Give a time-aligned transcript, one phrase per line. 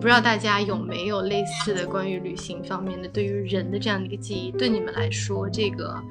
[0.00, 4.50] 不知道大家有没有类似的关于旅行方面的，对于人的这样的一个记忆。
[4.50, 6.02] 对你们来说，这个，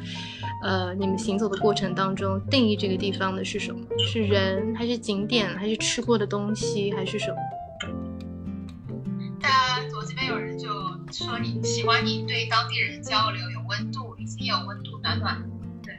[0.64, 3.82] 呃，你们行走的过程当中，定义这个地方的是什么？
[3.98, 7.38] 是人，还是景点，还是吃过的东西，还是什么？
[9.41, 10.70] 大家我这边有人就
[11.12, 15.44] 说你喜欢你对当地人交流有温度，已经有温度，暖暖。
[15.84, 15.96] 对，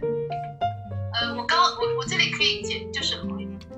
[1.20, 3.16] 呃，我刚我我这里可以解，就是。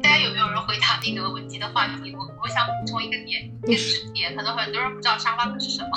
[0.02, 2.12] 大家有没有人回答那个问题的话题？
[2.52, 5.90] 想补充一个点，一个知识点，可能很多人不知道沙发客是什么，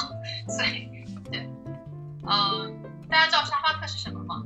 [0.47, 0.89] 所以
[1.31, 1.47] 对，
[2.23, 2.71] 呃，
[3.09, 4.43] 大家知道沙发客是什么吗？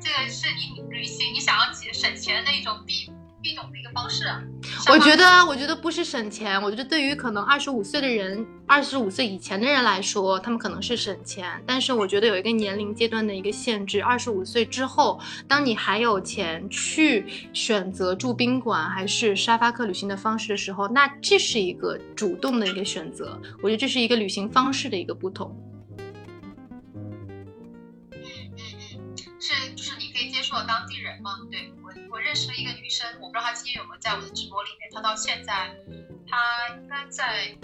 [0.00, 3.10] 这个是你旅行你想要省钱的一种必。
[3.48, 4.24] 一种的一个方式，
[4.90, 25.56] 我觉得，我觉得不是省钱，我觉得对于可能二十五岁的人，二十五岁以前的人来说，他们可能是省钱，但是我觉得有一个年龄阶段的一个限制，二十五岁之后，当你还有钱去选择住宾馆还是沙发客旅行的方式的时候，那这是一个主动的一个选择，我觉得这是一个旅行方式的一个不同。
[28.12, 28.60] 嗯嗯
[29.40, 31.38] 是，就是你可以接触到当地人吗？
[31.50, 31.72] 对。
[32.28, 34.90] 我认识了一个女生，我不知道她今天有没有在我的直播里面。
[34.92, 35.74] 她到现在，
[36.28, 37.56] 她应该在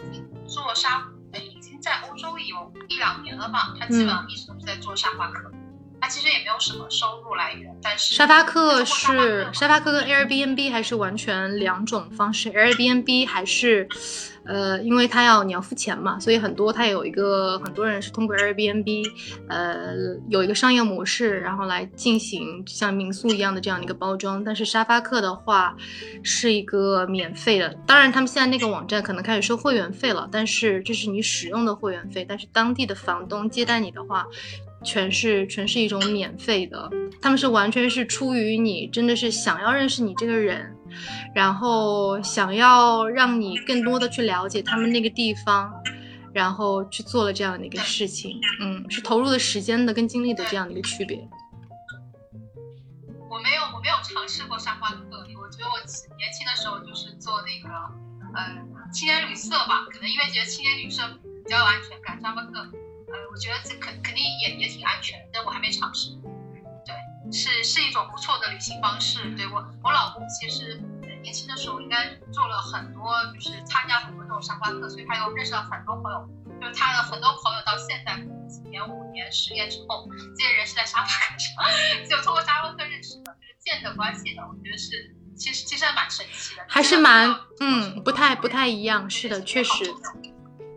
[0.49, 3.75] 做沙，哎，已经在欧洲有一两年了吧。
[3.79, 5.53] 她基本上一直都是在做沙发客，
[6.05, 7.75] 她其实也没有什么收入来源。
[7.83, 13.89] 但是沙发客是沙发客跟 Airbnb 还是完全两种方式？Airbnb 还是？
[14.47, 19.11] 呃，因为他要你要付钱嘛，所以很多他有一个很多人是通过 Airbnb，
[19.49, 19.95] 呃，
[20.29, 24.45] 有一个商业模式，然后来进行像民宿一样的这样的一个包装。
[24.45, 25.75] 但是沙发客的话
[26.23, 32.23] 是一个免费的，当然他们现在那个网站可能开始收会员费了，但是这是你使用的会员费。
[32.29, 34.27] 但是当地的房东接待你的话，
[34.85, 36.91] 全是全是一种免费的，
[37.21, 40.77] 他们是完全是出于你真的是想要认识你这个人。
[41.35, 45.73] 然后想要让你更多的去了解他们那个地方，
[46.33, 51.19] 然后去做了这样的一个事情，嗯，是投入的时间的跟精力的这样的一个区别。
[53.29, 55.79] 我没有，我没有尝试过沙发客，我觉得我
[56.17, 57.75] 年轻的时候就是做那个，
[58.37, 58.63] 呃，
[58.93, 61.03] 青年旅社吧，可能因为觉得青年旅社
[61.45, 62.71] 比较有安全感，沙发客，
[63.15, 66.11] 呃，我觉得这肯肯定也也挺安全，但我还没尝试。
[66.85, 66.93] 对
[67.33, 69.19] 是是一种不错的旅行方式。
[69.37, 70.77] 对我，我老公其实
[71.23, 76.29] 年轻的时候应该做了很多，就是参加很多这种沙发课，所以他又认识了很多朋友。
[76.61, 78.17] 就是他的很多朋友到现在
[78.49, 81.65] 几年、五年、十年之后，这些人是在沙发课上，
[82.09, 84.43] 就通过沙发课认识的，就是建的关系的。
[84.43, 87.29] 我觉得是，其实其实还蛮神奇的，还是蛮
[87.61, 89.09] 嗯，不太不太一样。
[89.11, 89.93] 是的，确实。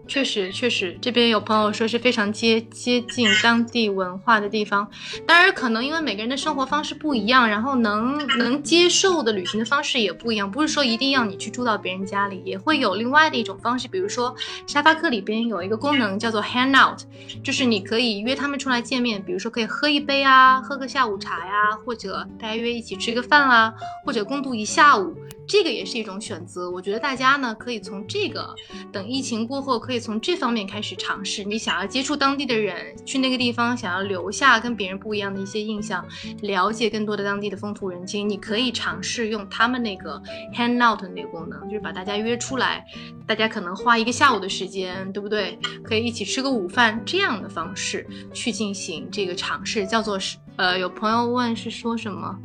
[0.07, 4.89] 确实，确实，这边有朋友说是非常接接近当地文化的地方。
[5.27, 10.49] 当然，可能因为每个人的生活方式不一样，然后能能接受的旅行的方式也不一样。
[10.49, 13.87] 不是说一定要你去住到别人家里，也会有另外的一种方式。
[13.87, 14.33] 比如说，
[14.65, 16.99] 沙发客里边有一个功能叫做 hang out，
[17.43, 23.73] 就是你可以约他们出来见面，比如说可以喝一杯啊，喝个下午茶呀，或者大家约一起吃个饭啦，
[24.05, 25.15] 或者共度一下午。
[25.47, 28.53] 这个也是一种选择，我觉得大家呢可以从这个
[28.91, 31.43] 等疫情过后，可以从这方面开始尝试。
[31.43, 36.05] 你想要接触当地的人，去那个地方，想要留下跟别人不一样的一些印象，
[36.41, 40.21] 了解更多的当地的风土人情，你可以尝试用他们那个
[40.53, 42.85] hang out 那个功能，就是把大家约出来，
[43.25, 45.57] 大家可能花一个下午的时间，对不对？
[45.83, 52.37] 可以一起吃个午饭这样的方式去进行这个尝试，叫做是呃，有朋友问是说什么，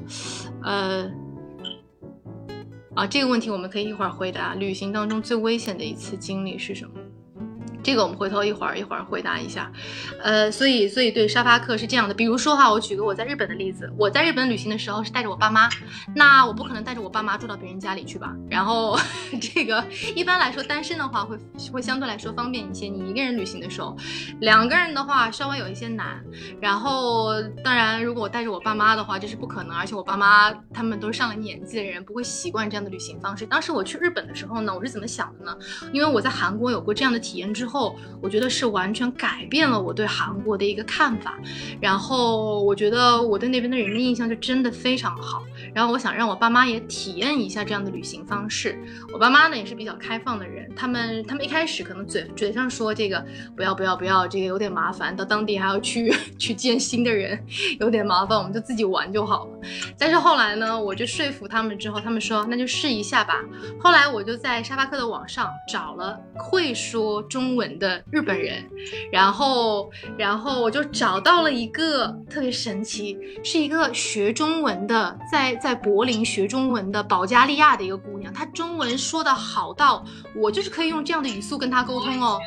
[0.63, 1.11] 呃。
[2.95, 4.55] 啊，这个问题我们可以一会儿回答。
[4.55, 6.93] 旅行当中最危险的一次经历是什么？
[7.83, 9.71] 这个我们回头一会儿一会儿回答一下，
[10.23, 15.69] 呃，所以所以对沙发客是这样的，比如说哈，我举个我在日本的例子，我在日本旅行的时候是带着我爸妈，
[16.15, 18.35] 那我不可能带着我爸妈住到别人家里去吧？
[18.49, 18.97] 然后
[19.41, 19.85] 这个
[20.15, 21.37] 一般来说单身的话会
[21.73, 23.97] 会相对来说方便一些，你一个人旅行的时候，
[24.41, 26.23] 两个人的话稍微有一些难。
[26.61, 33.45] 然后当然如果我带着我爸妈的话，这是不可能，而且我爸妈他们都上了年纪的人，不会习惯这样的旅行方式。
[33.45, 35.57] 当时我去日本的时候呢，我是怎么想的呢？
[35.93, 37.72] 因为我在韩国有过这样的体验之后。
[37.73, 41.39] 后，我觉得是完全改变了我对韩国的一个看法，
[41.81, 45.43] 然后我觉得我对那边的人的印象就真的非常好，
[45.75, 48.79] 然后我想让我爸妈也体验一下这样的旅行方式。
[49.13, 53.25] 我爸妈呢也是比较开放的人，他们他们一开始可能嘴嘴上说这个
[53.57, 57.43] 不要不要不要，这个有点麻烦，到当地还要去 去见新的人，
[57.81, 59.61] 有点麻烦，我们就自己玩就好了。
[59.99, 63.41] 但是后来呢，我就说服他们之后，他们说那就试一下吧。
[63.81, 67.62] 后来我就在沙发客的网上找了会说中文。
[67.63, 68.69] 文的日本人，
[69.13, 69.89] 然后
[70.19, 80.05] 然后我就找到了一个特别神奇，是一个学中文的，在在柏林学中文的保加利亚的一个姑娘，她中文说的好到
[80.35, 82.41] 我就是可以用这样的语速跟她沟通哦。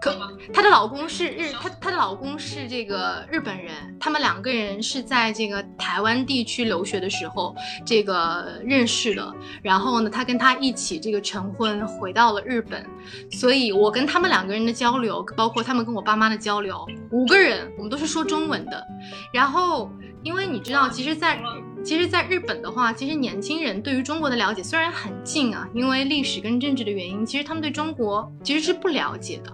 [0.00, 0.14] 可
[0.52, 7.54] 她的老公是日，她她的老公是这个日本人，他们两个人是在这个台湾地区留学的时候
[7.84, 12.84] 这个认识的，然后呢，他跟她一起这个成婚，回到了日本，
[13.30, 18.86] 所以我跟他们两个人的交流，包括他们跟我爸妈的交流，五个人我们都是说中文的，
[19.32, 19.90] 然后
[20.22, 21.40] 因为你知道，其实，在
[21.86, 29.52] 其实，在日本的话，其实年轻人对于中国的了解虽然很近啊，因为历史跟政治的原因，其实他们对中国其实是不了解的。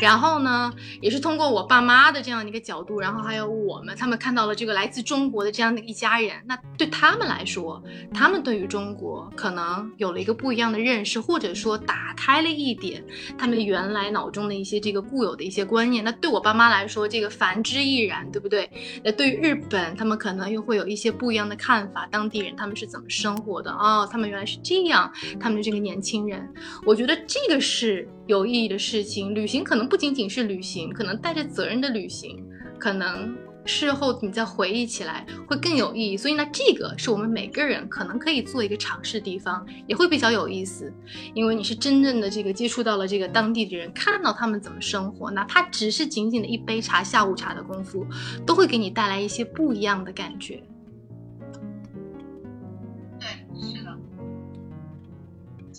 [0.00, 7.82] 然后呢，也是通过我爸妈的这样一个角度，然后还有我们，他们看到了这个来自中国的这样的一家人，那对他们来说，
[8.12, 13.04] 他们对于中国可能有了一个不一样的认识，或者说打开了一点
[13.36, 16.02] 他们原来脑中的一些这个固有的一些观念。
[16.02, 18.70] 那对我爸妈来说，这个反之亦然，对不对？
[19.04, 21.56] 那对于日本，他们可能又会有一些不一样的。
[21.66, 24.08] 看法，当地人他们是怎么生活的哦？
[24.08, 26.48] 他们原来是这样，他们的这个年轻人，
[26.84, 29.34] 我觉得这个是有意义的事情。
[29.34, 32.40] 旅行可能不仅仅是旅行，可能带着责任的旅行，
[32.78, 36.16] 可能事后你再回忆起来会更有意义。
[36.16, 40.94] 所以呢，这个是我们每个人可能可以做一个尝试的地方，也会比较有意思，
[41.34, 48.06] 因为你是真正的这个接触到了这个当地的人，看到他们怎么生活，哪怕只是仅仅的一杯茶、下午茶的功夫，
[48.46, 50.62] 都会给你带来一些不一样的感觉。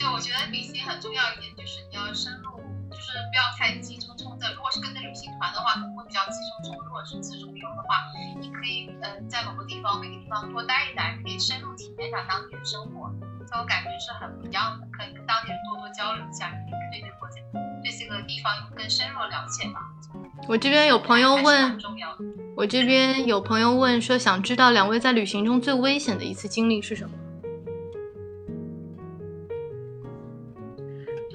[0.06, 2.58] 我觉得旅行很重要一点，就是你要深入，
[2.92, 4.54] 就是不要太急匆匆的。
[4.54, 8.06] 如果是跟着旅行团的话，可能会比较急匆匆；如果是自助游的话，
[8.40, 13.10] 你可以呃在某个地方、每个地方多待一待，可以深入体验一下当地的生活。
[13.48, 17.36] 在我感觉是很不一样的，可以跟当地人多多交流一下，可以对这个国家、
[17.82, 19.80] 对这个地方有更深入的了解吧。
[20.48, 21.78] 我这边有朋友问，
[22.56, 27.18] 我这边有朋友问说，想知道两位在旅行中最危险的一次经历是什么？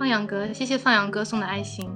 [0.03, 1.89] 放羊哥，谢谢放羊哥送的爱心，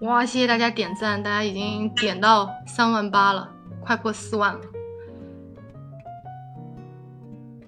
[0.00, 0.26] 哇！
[0.26, 3.48] 谢谢大家点赞，大家已经点到三万八了，
[3.80, 4.60] 快破四万了。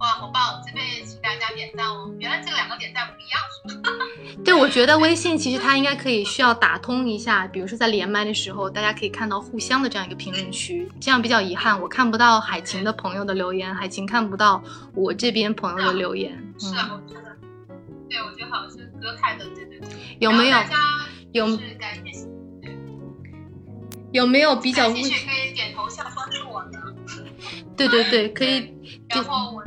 [0.00, 0.60] 哇，好棒！
[0.66, 2.12] 这边也请大家点赞哦。
[2.18, 4.42] 原来这两个点赞不一样？
[4.44, 14.60] 对，我觉得微信其实它应该可以需要打通一下，比如说在连麦的时候，大家可以看到互相的这样一个评论区，这样比较遗憾，我看不到海琴的朋友的留言，海琴看不到
[14.92, 16.36] 我这边朋友的留言。
[16.58, 17.29] 是啊，我觉得，
[18.10, 18.90] 对，我觉得好像是。
[19.00, 20.58] 隔开的，对对对，有没有？
[21.32, 21.46] 有
[24.12, 24.90] 有没有比较？
[24.92, 26.78] 继续可以点头像关注我呢。
[27.76, 28.74] 对对对，可以。
[29.08, 29.64] 然后我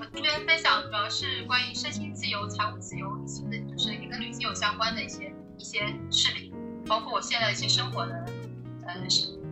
[0.00, 6.52] 我这边分享主要是关于身心自由、财务自由以及就是也跟旅行有相关的一些一些视频，
[6.88, 8.26] 包括我现在一些生活的
[8.86, 8.94] 呃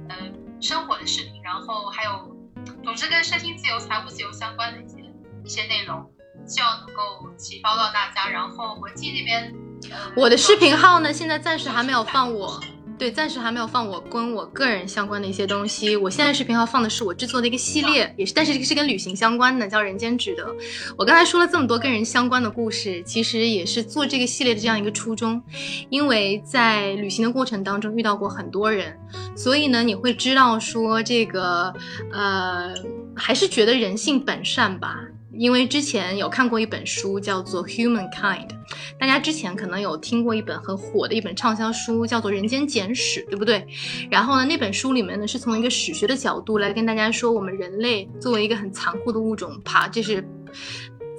[0.08, 0.16] 呃
[0.60, 2.36] 生活的视频，然后还有
[2.82, 4.96] 总之跟身心自由、财务自由相关的一些
[5.44, 6.10] 一些内容。
[6.46, 8.28] 希望能够启发到大家。
[8.28, 9.54] 然后文静那边，
[10.14, 12.60] 我的视频号呢，现在暂时还没有放我，
[12.98, 15.96] 对，暂时还没有放我跟我个人相关的一些东西。
[15.96, 20.44] 我现在视频号放的是我制作的一个系列，也是，但是这个是跟旅行相关的，叫《人间值得》。
[20.98, 25.42] 我刚才说了这么多跟人相关的故事，其实也是做这个系列的这样一个初衷。
[25.88, 28.98] 因为在旅行的过程当中遇到过很多人，
[29.34, 31.72] 所以呢，你会知道说这个，
[32.12, 32.74] 呃，
[33.16, 34.98] 还是觉得人性本善吧。
[35.40, 38.46] 因为之前有看过一本书，叫做《Humankind》，
[38.98, 43.66] 大家之前可能有听过一本很火的一本畅销书，叫做《人间简史》，对不对？
[44.10, 50.22] 然后呢，那本书里面呢，是从一个史学的角度来跟大家说，我们人类作为一个很残酷的物种，爬就是。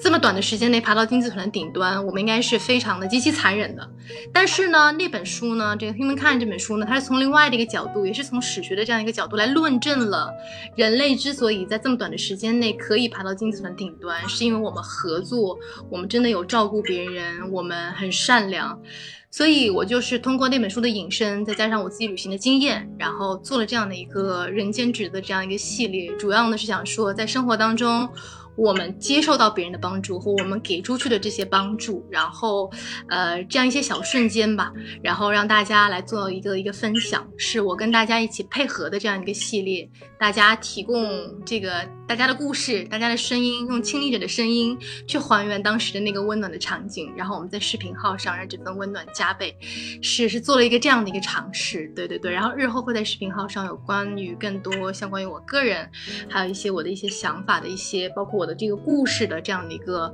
[0.02, 3.88] 这么短的时间内爬到金字塔的顶端，我们应该是非常的极其残忍的。
[4.34, 10.34] 但是呢，那本书呢，这个《Humankind》这本书呢，它是从另外的一个角度，也是从史学的这样一个角度来论证了
[10.76, 15.56] 人类之所以在这么短的时间内可以爬到金字塔的顶端，是因为我们合作，
[15.88, 18.82] 我们真的有照顾别人，我们很善良。
[19.30, 28.10] 所以我就是通过那本书的引申，再加上我自己旅行的经验，然后做了这样的一个人间值的这样一个系列，主要呢是想说在生活当中。
[28.56, 32.70] 我们接受到别人的帮助和我们给出去的这些帮助，然后，
[33.08, 39.90] 呃，这样一些小瞬间吧，然后让大家来做一个一个分享，是我跟大家一起配合的这样一个系列，
[40.20, 44.78] 大家提供这个大家的故事，大家的声音，用亲历者的声音
[45.08, 49.56] 去还原当时的那个温暖的场景，然后我们在视频号上让这份温暖加倍，
[50.02, 55.90] 是是做了一个这样的一个尝试，对对对，然后日后会在视频号上有关于更多相关于我个人，
[56.30, 58.41] 还有一些我的一些想法的一些，包括。
[58.42, 60.12] 我的这个故事的这样的一个，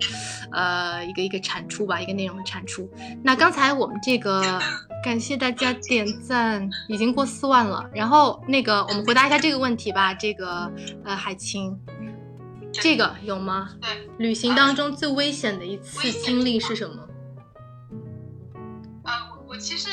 [0.51, 2.89] 呃，一个一个产出吧，一个内容的产出。
[3.24, 4.60] 那刚才我们这个
[5.01, 7.89] 感谢大家点赞，已经过四万了。
[7.93, 10.69] 然后那个我们回答一下这个问题吧，这个
[11.05, 11.79] 呃海清，
[12.74, 13.69] 这个有吗？
[13.79, 17.07] 对，旅行当中最危险的一次经历是什么？
[19.05, 19.88] 呃，我我其实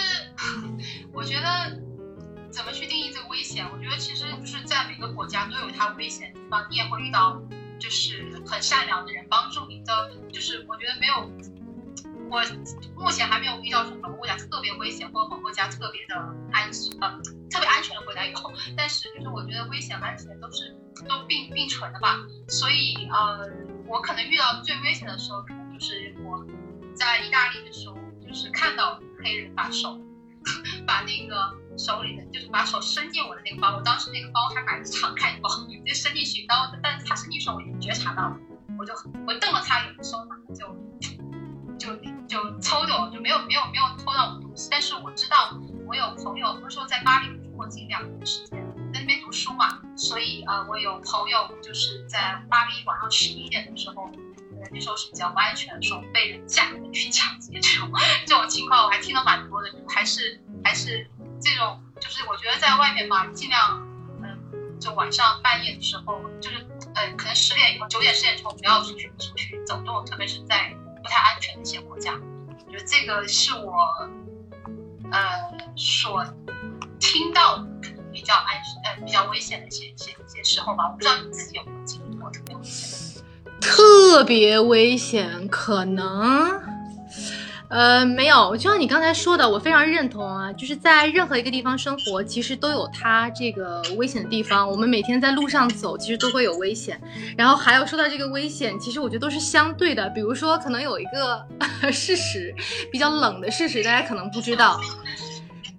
[1.13, 1.81] 我觉得
[2.51, 3.65] 怎么去定义这个危险？
[3.73, 7.41] 我觉得其实就是在每个国家都有它危险的地方，你也会遇到
[7.85, 11.31] 就是很善良的人帮助你的，就是我觉得没有，
[12.31, 12.41] 我
[12.97, 16.15] 目前还没有遇到说某国家特别危险或者某个国家特别的
[16.51, 16.71] 安
[17.03, 18.33] 呃特别安全的国家有，
[18.75, 20.75] 但是就是我觉得危险安全都是
[21.07, 22.17] 都并并存的吧，
[22.49, 23.47] 所以呃
[23.87, 26.43] 我可能遇到最危险的时候，可能就是我
[26.95, 30.01] 在意大利的时候，就是看到黑人把手
[30.87, 38.37] 把那个手里的就是把手伸进我的那个包，我当时那个包还买的敞开的包， 直接伸进去，然后但是他伸进去我已经觉察到了，
[38.79, 38.93] 我就
[39.27, 40.67] 我瞪了他一眼，手马上就
[41.79, 48.59] 就就抽走，就没有没有没有偷到我的东西，但是我知道我有朋友，那时候在巴黎住过近两年的时间，
[48.93, 54.11] 在那边读书嘛，所以呃我有朋友就是在巴黎晚上十一点的时候。
[54.57, 57.91] 呃那时候是比较不安全的时候，被人架着去抢劫这种
[58.25, 61.07] 这种情况，我还听到蛮多的，还是还是
[61.41, 63.87] 这种，就是我觉得在外面嘛，尽量，
[64.23, 72.19] 嗯，就晚上半夜的时候，就是呃，可能十点以后、九点、十点之后不要出去出去走动，特别是在不太安全的一些国家。
[72.49, 73.73] 我觉得这个是我，
[75.13, 76.25] 呃，所
[76.99, 80.89] 听到可能比较安、呃比较危险的一些一些一些时候吧。
[80.89, 83.25] 我不知道你自己有没有经历过特别危险的。
[83.61, 86.61] 特别危险，可能，
[87.69, 88.57] 呃，没有。
[88.57, 94.71] 就像你刚才说的，我非常认同啊，就是在任何一个地方生活，其实都有它这个危险的地方。
[94.71, 97.01] 我们每天在路上走，其实都会有危险。
[97.37, 100.09] 然后还有说到这个危险，其实我觉得都是相对的。
[100.11, 101.45] 比如说，可能有一个
[101.91, 102.55] 事实
[102.93, 104.79] 比较冷的事实，大家可能不知道。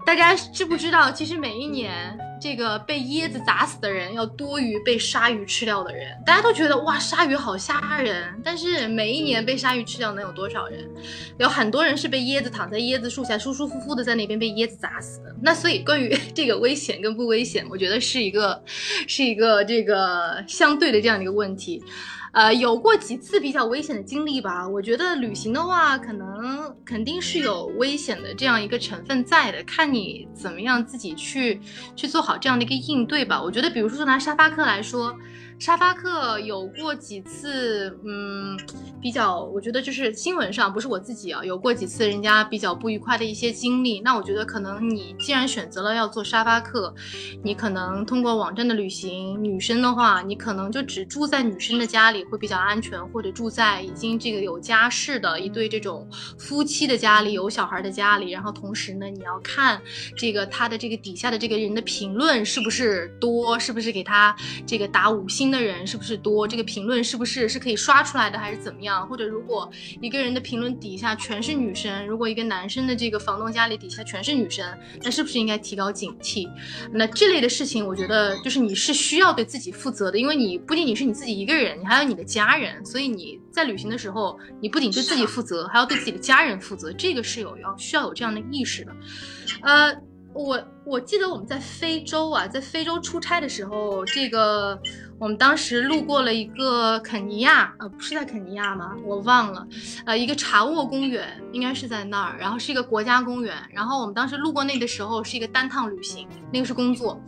[0.06, 6.16] 大家知不知道，其实每一年这个被椰子砸死的人要多于被鲨鱼吃掉的人。
[6.24, 10.88] 大家都觉得哇，鲨鱼好吓人，但是每一年被鲨鱼吃掉能有多少人？
[11.40, 15.36] 有很多人是被椰子躺在椰子树下舒舒服服的在那边被椰子砸死的。
[15.42, 18.64] 那所以关于这个危险跟不危险，我觉得是一个
[19.08, 21.84] 是一个这个相对的这样的一个问题。
[22.36, 24.68] 呃，有过几次比较危险的经历吧。
[24.68, 31.62] 我觉得旅行的话，可能肯定是有危险的这样一个成分在的，看你怎么样自己去
[31.96, 33.42] 去做好这样的一个应对吧。
[33.42, 35.18] 我觉得，比如说拿沙发客来说。
[35.58, 38.58] 沙发客有过几次，嗯，
[39.02, 44.02] 比较，我觉得就是新闻上不是我自己啊，有过几次人家比较不愉快的一些经历。
[44.02, 46.94] 那我觉得可能你既然选择了要做沙发客，
[47.42, 56.08] 你可能通过网站的旅行，女生的话，你可能就只住在女生的家里会比较安全，或者住在已经这个有家室的一对这种
[56.38, 58.30] 夫妻的家里，有小孩的家里。
[58.32, 59.82] 然后同时呢，你要看
[60.18, 64.36] 这个他的这个底下的这个人的评论是不是多，是不是给他
[64.68, 65.45] 这个打五星。
[65.52, 66.48] 的人是不是多？
[66.48, 69.08] 这个评论是不是是可以刷出来的，还是怎么样？
[69.08, 69.70] 或者如果
[70.02, 74.66] 一个人的评论底下全是女生，如果一个男生的这个房东家里底下全是女生，
[75.02, 76.50] 那是不是应该提高警惕？
[76.92, 88.92] 那这类的事情，我觉得就是你是需要对自己负责的，因为你不仅仅是你自己一个人，你还有你的家人，所以你在旅行的时候，你不仅对自己负责，还要对自己的家人负责，这个是有要需要有这样的意识的，
[89.62, 89.96] 呃。
[90.38, 94.78] 我我记得我们在非洲啊，在非洲出差的时候，这个
[95.18, 98.92] 我们当时路过了一个肯尼亚，呃，不是在肯尼亚吗？
[99.06, 99.66] 我忘了，
[100.06, 107.22] 呃，一个查沃公园应该是在那儿，然后是一个国家公园，然后我们当时路过那的时候是一个单趟旅行，那个是工作，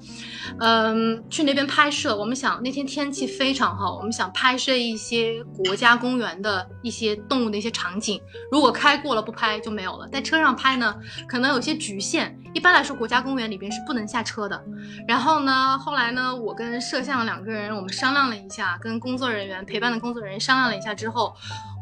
[0.59, 10.93] 嗯，去那边拍摄，我们想那天天气非常好，我们想拍摄一些国家公园的一些动物的一些场景，如果开过了不拍就没有了，在车上拍呢，
[11.25, 12.97] 可能有些局限，一般来说。
[12.97, 14.59] 国家公园里边是不能下车的。
[15.07, 21.35] 然后呢，后来呢，我跟摄像两个人，我们商量了一下，跟工作人员陪伴的工作人员商量了一下之后，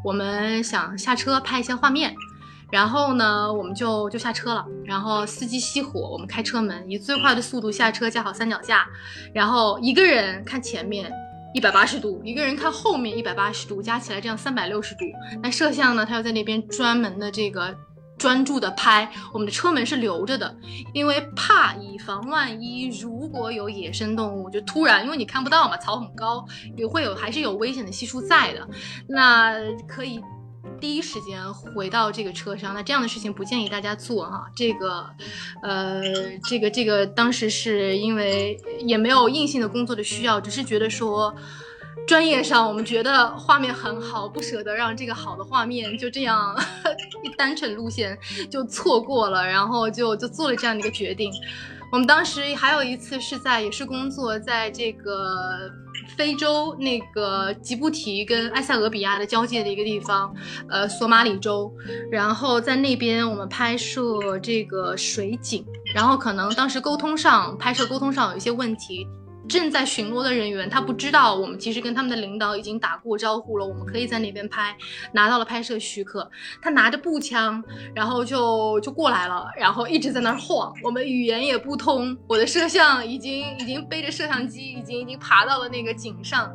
[0.04, 2.14] 我们想下车拍一些画面。
[2.70, 4.66] 然后呢，我们就就下车了。
[4.84, 8.86] 然后司机熄火，我们开车门，以最快的速度下车，架好三脚架，
[9.32, 11.10] 然后一个人看前面
[11.54, 15.06] 一百八十度，一个人看后面一百八十度，加起来这样三百六十度。
[15.42, 17.74] 那摄像呢，他要在那边专门的这个。
[18.18, 20.56] 专注的拍，我们的车门是留着的，
[20.94, 26.44] 因为怕以防万一，如果有野生动物就突然，因为你看不到嘛，草很高，
[26.76, 28.66] 也会有还是有危险的系数在的，
[29.08, 29.54] 那
[29.86, 30.20] 可以
[30.80, 32.74] 第一时间回到这个车上。
[32.74, 35.10] 那这样的事情不建议大家做哈，这个，
[35.62, 36.02] 呃，
[36.48, 41.34] 这个这个当时是因为也没有硬性的工作的需要，只是觉得说。
[42.06, 46.56] 专业上我们觉得画面很好，不舍得让这个好的画面就这样
[47.24, 48.16] 一单程路线
[48.48, 51.32] 就错过了，然后就就做了这样的一个决定。
[51.92, 55.70] 我们当时还有一次是在也是工作在这个
[56.16, 60.34] 非洲那个吉布提跟埃塞俄比亚的交界的一个地方，
[60.68, 61.72] 呃，索马里州，
[62.10, 69.06] 然后在那边我们拍摄这个水景，然后可能当时沟通上拍摄沟通上有一些问题。
[69.48, 74.76] 正在巡逻的人员，他不知道我们其实跟他们的领导已经打过招呼了，我们可以在那边拍，
[75.12, 76.30] 拿到了拍摄许可。
[76.60, 77.62] 他拿着步枪，
[77.94, 80.72] 然后就就过来了，然后一直在那儿晃。
[80.82, 86.52] 我们语言也不通，我的摄像已经已经背着摄像机，已经已经爬到了那个井上。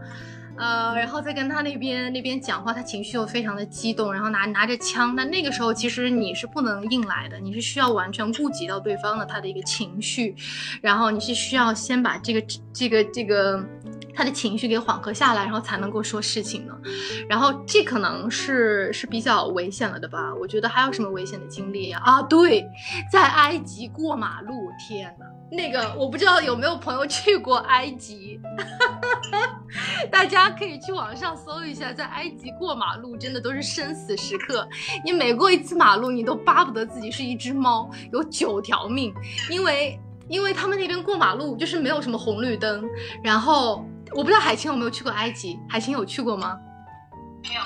[0.58, 5.16] 呃，然后再跟他那边那边讲话，他情绪又非常的激动，然后拿拿着枪。
[5.16, 10.36] 那那个时候其实你是不能硬来的，你是需要完全顾及到对方的他的一个情绪，
[10.82, 12.44] 然后你是需要先把这个
[12.74, 13.66] 这个这个
[14.14, 16.74] 他的情绪给缓和下来，然后才能够说事情呢。
[17.30, 20.34] 然后这可能是是比较危险了的吧？
[20.40, 22.02] 我觉得还有什么危险的经历呀？
[22.04, 22.66] 啊，对，
[23.12, 28.40] 在埃及过马路，天呐，那个我不知道有没有朋友去过埃及。
[30.12, 34.68] 大家可以去网上搜一下，在埃及过马路真的都是生死时刻。
[35.06, 39.14] 你每过一次马路，你都巴不得自己是一只猫，有九条命。
[39.50, 42.84] 因为，因为他们那边过马路就是没有什么红绿灯。
[43.24, 46.58] 然后，我不知道海清有没有去过埃及，海清有去过吗？
[47.44, 47.62] 没有，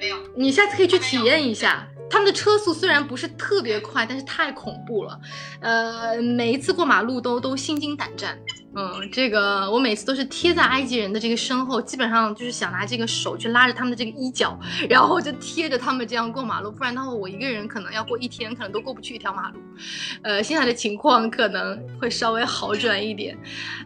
[0.00, 0.16] 没有。
[0.36, 1.86] 你下次可以去体验一下。
[2.10, 5.18] 他们的车速虽然不是特别快，但是太恐怖了。
[5.60, 8.38] 呃，每一次过马路都都心惊胆战。
[8.76, 16.72] 嗯，这个我每次都是贴在埃及人的这个身后，基本上就是想拿这个手去拉着他们的这个衣角，然后就贴着他们这样过马路。
[16.72, 19.60] 不然的话，我一个人可能要过一天，可能都过不去一条马路。
[20.22, 23.38] 呃，现在的情况可能会稍微好转一点。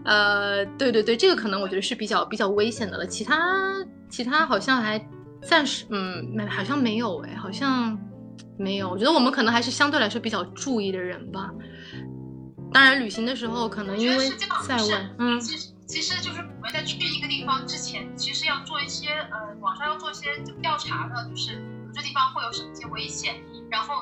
[0.04, 3.06] 呃，对对对，这个可能我觉得是比较比较危险的了。
[3.06, 4.98] 其他其他好像还
[5.42, 7.98] 暂时嗯没好像没有哎，好像
[8.56, 8.88] 没有。
[8.88, 11.50] 我觉得我们可能还是相对来说比较注意的人吧。
[12.72, 21.60] 当然，旅行的时候可能因为在外，嗯，其实其实就是我们在去一个地方之前，其实要做一些呃，网上要做一些调查的，就是
[21.94, 23.94] 这地方会有什么些危险，然后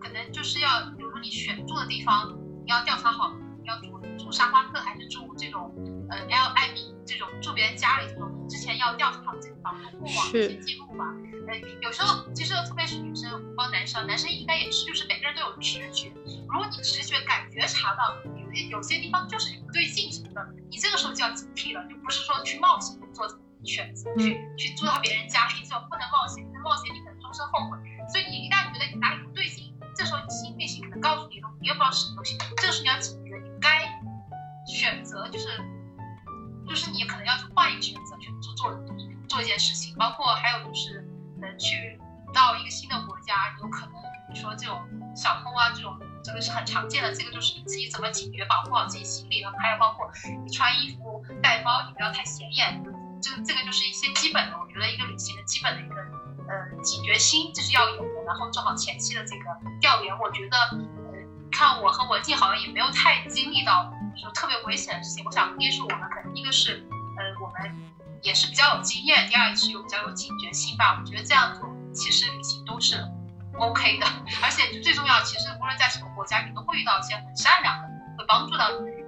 [0.00, 2.32] 可能就是要，比如说你选住的地方，
[2.64, 5.74] 你要调查好，你要住住沙发客还是住这种
[6.08, 11.04] 呃 L I B 这种住别人家里这种，之前要调查好这个房子过往一些记录吧。
[11.46, 16.12] 呃，有时候其实特别是女生，包括男生，男生应该也是，就是每个人都有直觉。
[16.50, 23.28] 如果你直觉感觉查到有有些地方就是不对劲什么的，你这个时候就要警惕了，就不是说去冒险做
[23.64, 27.78] 选择，去去住到别人家里这种不能冒险，冒险你可能终身后悔。
[28.08, 33.88] 所以你一旦觉得你哪里不对劲，这时候你心内心可能告诉你说你又不知道什么东西，这个时候你要警觉，你该
[34.66, 35.48] 选择就是
[36.68, 38.84] 就是你可能要去换一个选择去做做
[39.28, 41.00] 做一件事情，包括还有就是
[41.40, 41.58] 能。
[41.58, 41.98] 去
[42.34, 43.94] 到一个新的国家，有可能
[44.28, 44.76] 你说这种
[45.14, 47.14] 小偷啊，这种这个是很常见的。
[47.14, 49.52] 这个就是你自己怎么警觉，保护好自己行李了。
[49.60, 50.10] 还有包括
[50.44, 52.82] 你穿衣服、带包，你不要太显眼。
[53.20, 55.94] 这这个就是一些基本的，我觉得一个旅行的基本的一个
[56.48, 58.24] 呃警觉心，这是要有的。
[58.26, 59.44] 然后做好前期的这个
[59.80, 61.12] 调研，我觉得呃，
[61.52, 65.24] 看我和文静好像也没有太经历到说特别危险的事情。
[65.24, 66.86] 我想，一是我们可能一个是
[67.18, 67.94] 呃我们。
[68.24, 70.98] 也是比较有经验，第二是有比较有警觉心吧。
[70.98, 72.96] 我觉得这样做其实旅行都是
[73.58, 74.06] OK 的，
[74.42, 77.88] 而且最重要，其实无论在什么国家，你都会遇到一些很善良的，
[78.18, 79.06] 会帮助到你的人。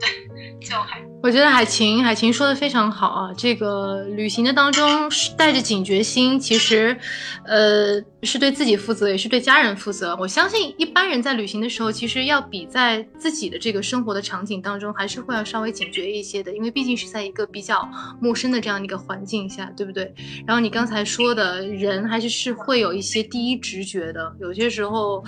[0.00, 1.00] 对，就还。
[1.26, 3.34] 我觉得海琴，海琴说的非常好啊。
[3.36, 6.96] 这个旅行的当中带着警觉心，其实，
[7.44, 10.16] 呃，是对自己负责，也是对家人负责。
[10.20, 17.88] 我相信一般人在旅行的时候，其实要比在自己的这个生活的场景当中，还是会要稍微警觉一些的，因为毕竟是在一个比较
[18.20, 20.14] 陌生的这样的一个环境下，对不对？
[20.46, 25.24] 然后你刚才说的人还是是会有一些第一直觉的，有些时候，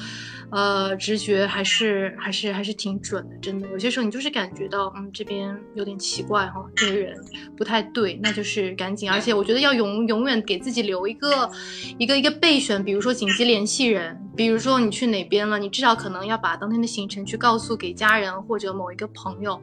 [0.53, 3.67] 呃，直觉还是还是还是挺准的，真的。
[3.71, 5.88] 有些时候你就是感觉到，嗯，这边有。
[5.89, 7.17] 有点奇怪哈，这个人
[7.57, 11.51] 不太对，那就是赶紧，而且我觉得要永永远给自己留一个
[11.97, 19.61] 一个一个备选，比如说紧急联系人，比如说你去哪边了，你至少可能要把当天的行程去告诉给家人或者某一个朋友，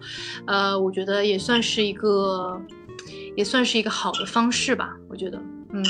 [0.47, 2.59] 呃，我觉得也算是一个
[3.35, 5.37] 也算是一个好的方式吧，我觉得，
[5.71, 5.83] 嗯，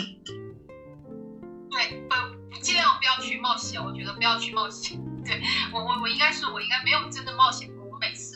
[1.71, 2.03] 对，
[2.51, 7.69] 不尽量不要去冒险，我觉得不要去冒险， 对我我我应该是我应该没有真的冒险。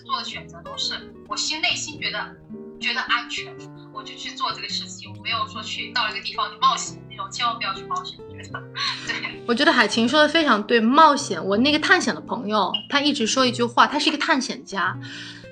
[0.10, 0.96] 做的选择都是
[1.28, 2.36] 我心内心觉得
[2.80, 3.56] 觉得安全，
[3.94, 5.14] 我就去做这个事情。
[5.16, 8.18] 我没有说去到一个地方去冒险那种，千万不要去冒险。
[9.06, 9.44] 对。
[9.46, 11.46] 我觉得海琴说的非常对，冒险。
[11.46, 14.98] 我那个探险的朋友，他一直说一句话，他是一个探险家。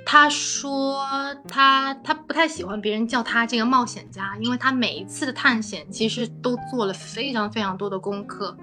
[0.09, 1.05] 他说
[1.49, 8.57] 他他不太喜欢别人叫他这个冒险家，因为他每一次的探险其实都做了非常非常多的功课，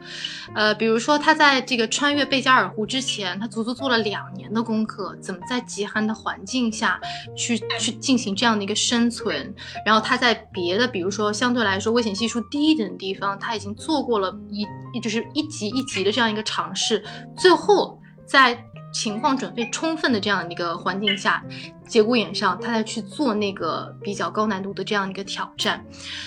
[0.55, 6.99] 呃，比如说他在这个穿越贝加尔湖之前，他足足做了两年的功课，怎么在极寒的环境下
[7.37, 9.55] 去去进行这样的一个生存，
[9.85, 14.67] 然后他在别的比如说相对来说危险系数低一点的地方，他已经做过了一
[14.99, 17.05] 就是一级一级的这样一个尝试，
[17.37, 18.65] 最后在。
[18.95, 21.43] 情况准备充分的这样一个环境下，
[21.85, 25.85] 节骨眼上，他再去做那个比较高难度的这样一个挑战，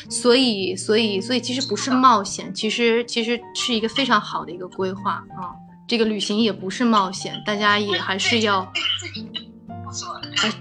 [0.09, 5.55] 所以，所以，所以其实不是冒险，其实其实是一个非常好的一个规划啊。
[5.87, 9.21] 这个旅行也不是冒险，大家也还是要自己
[9.65, 10.19] 不说，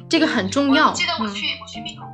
[0.08, 0.92] 这个很重要。
[0.92, 2.04] 记得我去我去秘鲁，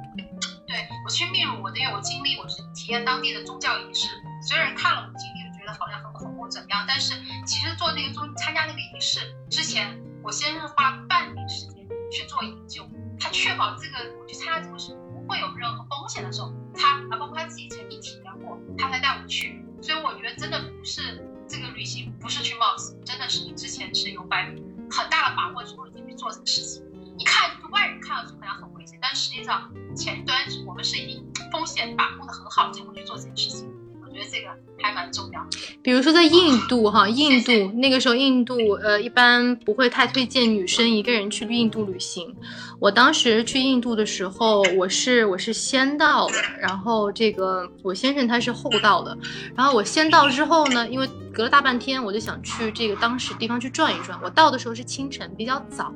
[0.66, 4.08] 对我去秘鲁，我的有经历，我是体验当地的宗教仪式，
[4.48, 5.42] 虽然看了我经历。
[5.62, 6.21] 觉得好像很恐怖
[6.52, 6.84] 怎么样？
[6.86, 7.14] 但是
[7.46, 12.86] 其实做那个做参加那个仪式之前，我先是花半年时间去做研究，
[13.18, 19.64] 他确保这个我去参加这个是不会有任何风险的时候，他啊包括他自己曾经体验过，他才带我去。
[19.80, 24.44] 所以我觉得真的不是这个旅行不是去冒险，真的是你之前是有百
[24.90, 26.84] 很大的把握之后你去做这个事情。
[27.16, 33.68] 你看外人看到去好像很危险，但实际上前端我们是以风险把控的很好才会去做这件事情。
[34.12, 34.48] 我觉得这个
[34.82, 35.40] 还蛮重要。
[35.82, 42.36] 比如说在印度哈，印度那个时候印度呃一般不会太推荐女生一个人去印度旅行。
[42.78, 49.16] 我当时去印度的时候，我是我是先到的，然后这个我先生他是后到的。
[49.56, 54.18] 然后我先到之后呢，因为隔了大半天，我就想去这个当时地方去转一转。
[54.22, 55.90] 我到的时候是清晨，比较早。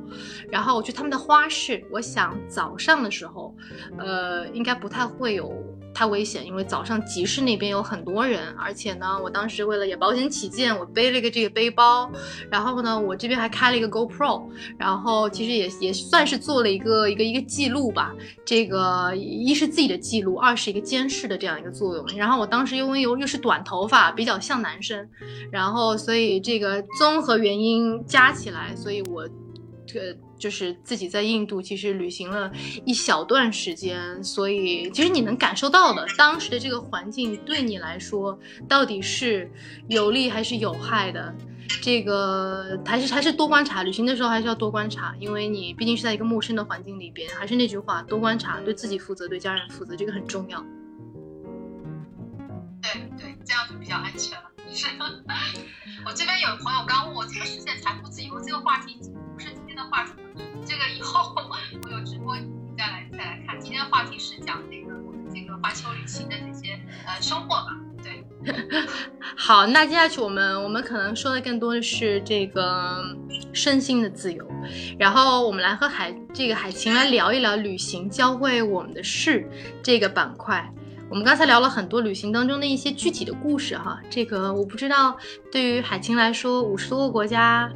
[0.50, 3.54] 然后我去他们的花市，我想早上的时候，
[3.98, 5.52] 呃，应该不太会有。
[5.96, 12.12] 太危险，因为早上集市那边有很多人，而且呢，我当时为了也保险起见，我背了一个这个背包，
[12.50, 14.42] 然后呢，我这边还开了一个 GoPro，
[14.76, 18.14] 然后其实也也算是做了一个一个一个记录吧。
[18.44, 22.06] 这个一是自己的记录，二是一个监视的这样一个作用。
[22.14, 25.08] 然后我当时因为又又是短头发，比较像男生，
[25.50, 29.26] 然后所以这个综合原因加起来，所以我
[29.86, 30.18] 这个。
[30.38, 32.50] 就是自己在印度其实旅行了
[32.84, 39.50] 一小段时间，所以其实你能感受到的当时的这个环境对你来说到底是
[39.88, 41.34] 有利还是有害的，
[41.82, 43.82] 这个还是还是多观察。
[43.82, 47.30] 旅行的时候还是要多观察，因为你毕竟是在一个陌生的环境里边。
[47.34, 50.64] 还是那句话，多观察，对自己负责，对家人负责，这个很重要。
[52.82, 54.50] 对对，这样就比较安全了。
[54.70, 54.86] 是，
[56.04, 58.98] 我这边有朋友刚问我这个实现财富自由这个话题。
[59.34, 60.12] 不是的话题，
[60.64, 61.34] 这个以后
[61.84, 63.60] 我有直播你再来再来看。
[63.60, 67.76] 今天的话题是讲这个我们这个环球旅行的这些呃收获吧。
[68.02, 68.24] 对，
[69.36, 73.04] 好，那接下去我们我们可能说的更多的是这个
[73.52, 74.48] 身心的自由，
[74.98, 79.46] 然后我们来和海这个海晴来聊一聊旅行教会我们的事
[79.82, 80.72] 这个板块。
[81.08, 85.16] 我们刚才聊了很多旅行当中的一些具体的故事哈，这个我不知道
[85.52, 87.70] 对于海晴来说，五十多个国家。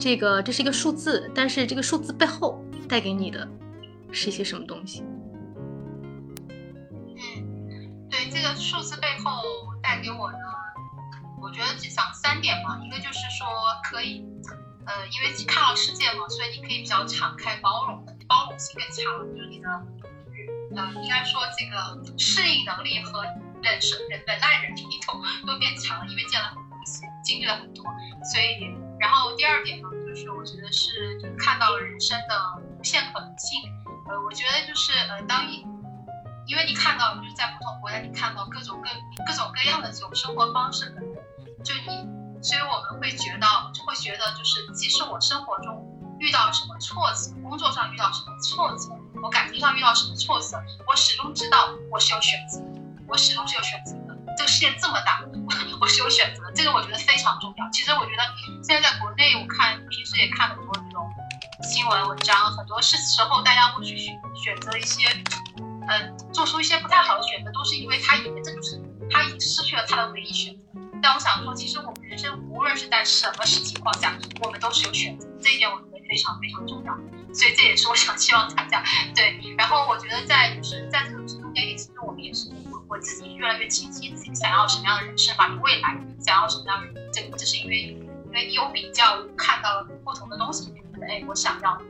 [0.00, 3.46] 这个这是一个数字，但是这个数字背后带给你的
[4.10, 5.04] 是一些什么东西？
[7.18, 9.42] 嗯，对，这个数字背后
[9.82, 10.38] 带给我的，
[11.42, 12.80] 我觉得只想三点嘛。
[12.82, 13.46] 一个就是说
[13.84, 14.24] 可以，
[14.86, 19.04] 呃，因为看到世界嘛，所以你可以比较敞开包容，包容性更强，
[19.36, 19.68] 就是你的，
[20.76, 23.22] 呃，应该说这个适应能力和
[23.62, 25.12] 忍受忍忍耐忍力都
[25.46, 27.84] 都变强了，因为见了很多东西，经历了很多，
[28.24, 28.74] 所以。
[29.00, 32.36] 然后第二点呢，就是我觉得是就是看到了人生的
[32.78, 33.58] 无限可能性。
[34.06, 35.64] 呃，我觉得就是呃，当一，
[36.46, 38.90] 因为你看到就是在不同国家，你看到各种各
[39.24, 40.94] 各种各样的这种生活方式，
[41.64, 42.04] 就你，
[42.42, 45.80] 所以我们会觉得就会觉得就是，即使我生活中
[46.18, 54.18] 遇到什么挫折，工作上遇到什么挫折，我感情上遇到什么挫折，我始终知道我是有选择的，我始终是有选择的。
[54.36, 55.22] 这个世界这么大，
[55.80, 57.68] 我是有选择的，这个我觉得非常重要。
[57.70, 58.22] 其实我觉得
[58.62, 61.08] 现在在国内，我看平时也看很多这种
[61.62, 65.06] 新闻文章，很多是时候大家会去选选择一些，
[65.88, 70.62] 嗯，做出一些不太好的选择，都是因为他以为这就是他已经失去了他的唯一选择。
[71.02, 76.94] 但我想说，其实我们人生无论是在什么情况下，我们都是有选择，这一点我觉得非常非常重要。
[77.32, 78.84] 所以这也是我想希望大家
[79.14, 79.40] 对。
[79.56, 82.50] 然后我觉得在就是在这种中间，其实我们也是。
[82.90, 91.80] 我自己越来越清晰自己想要什么样的人生吧，未来想要什么样的人，这这是因为因为有比较，看到了不同的东西，觉得哎，我想要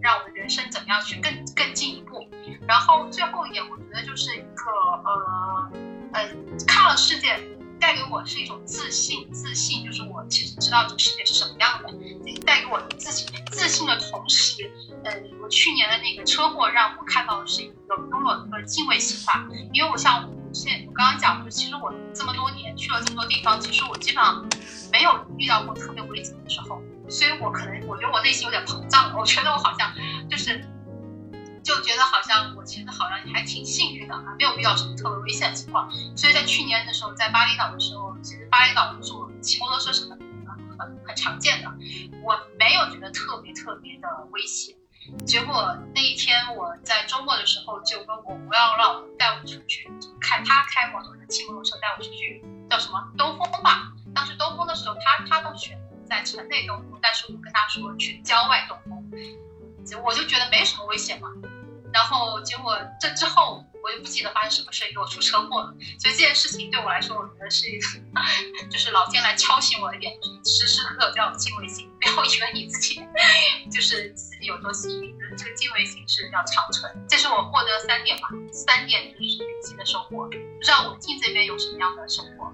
[0.00, 2.26] 让我的人生怎么样去更更进一步。
[2.66, 4.70] 然后最后一点，我觉得就是一个
[5.04, 5.70] 呃
[6.14, 6.28] 呃，
[6.66, 7.38] 看了世界
[7.78, 11.92] 带给我是一种自信，自信就是我其实知道这个世界是什么样的，
[12.46, 14.70] 带给我自信自信的同时，
[15.04, 19.46] 呃，我去年的那个车祸让我看到的是有拥有一个敬畏心吧。
[19.72, 24.44] 因为我像现我刚刚讲，就其实我这么多年去了这么多地方，其实我基本上
[24.90, 29.92] 没有遇到过特别危险的时候，所以我可能我觉得我内心有点膨胀，我觉得我好像
[30.30, 30.64] 就是
[31.62, 35.90] 就觉得好像我其实好像还挺幸运的，还没有遇到什么特别危险的情况。
[36.16, 40.16] 所以在去年的时候，在巴厘岛的时候，其实巴厘岛是我骑摩托车什么。
[40.78, 41.72] 很很常见的，
[42.22, 44.75] 我没有觉得特别特别的危险。
[45.24, 53.92] 结果那一天我在周末的时候就跟我不要让带我出去，就开他开摩托车骑摩托车带我出去，叫什么兜风吧。
[54.14, 59.10] 当时兜风的时候，他他都选择在城内兜风，但是我跟他说去郊外兜风，
[60.04, 61.30] 我就觉得没什么危险嘛。
[61.96, 63.64] 然后结果这之后。
[63.86, 67.86] 我就不记得发生什么事给我出车祸了，所以这件事情对我来说，我觉得是一个，
[68.68, 70.12] 就是老天来敲醒我一点，
[70.44, 73.00] 时时刻刻都要有敬畏心，不要以为你自己
[73.70, 76.90] 就是自己有多幸运，这个敬畏心是要长存。
[77.08, 80.26] 这是我获得三点吧，三点就是旅行的收获。
[80.26, 82.52] 不知道我进这边有什么样的收获？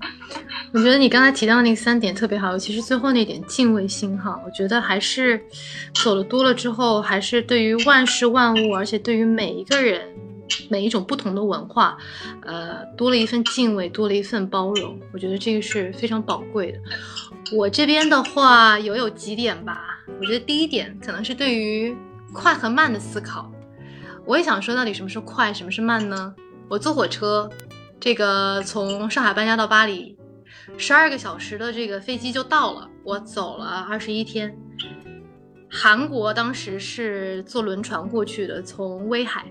[0.72, 5.40] 我觉得你刚才提到那三点特别好，尤其是最后那点敬畏心哈，我觉得还是
[6.02, 10.08] 走了多了之后，还是对于万事万物，而且对于每一个人。
[10.68, 11.96] 每一种不同的文化，
[12.42, 16.78] 呃，多了一份敬畏，多了一份包容，我觉得这个是非常宝贵的。
[17.52, 19.80] 我这边的话，有有几点吧。
[20.20, 21.96] 我觉得第一点可能是对于
[22.32, 23.50] 快和慢的思考。
[24.26, 26.34] 我也想说，到底什么是快，什么是慢呢？
[26.68, 27.48] 我坐火车，
[28.00, 30.16] 这个从上海搬家到巴黎，
[30.78, 32.88] 十二个小时的这个飞机就到了。
[33.04, 34.56] 我走了二十一天。
[35.70, 39.44] 韩国当时是坐轮船过去的，从威海。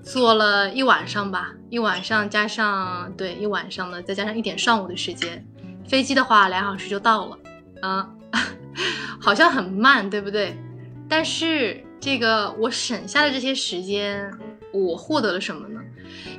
[0.00, 5.44] 坐了一晚上吧，一晚上加上对一晚上的，再加上一点上午的时间，
[5.88, 7.38] 飞机的话两小时就到了，
[7.82, 8.08] 啊，
[9.20, 10.56] 好像很慢，对不对？
[11.08, 14.32] 但是这个我省下的这些时间，
[14.72, 15.75] 我获得了什么呢？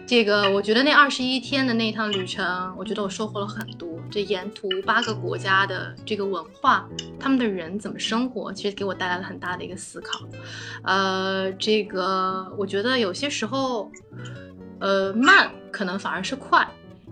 [0.08, 4.00] 这个我觉得那二十一天的那一趟旅程，我觉得我收获了很多。
[4.10, 6.88] 这沿途八个国家的这个文化，
[7.20, 10.22] 他们的人怎么生活，其实给我带来了很大的一个思考。
[10.84, 13.92] 呃，这个我觉得有些时候，
[14.80, 16.66] 呃，慢可能反而是快，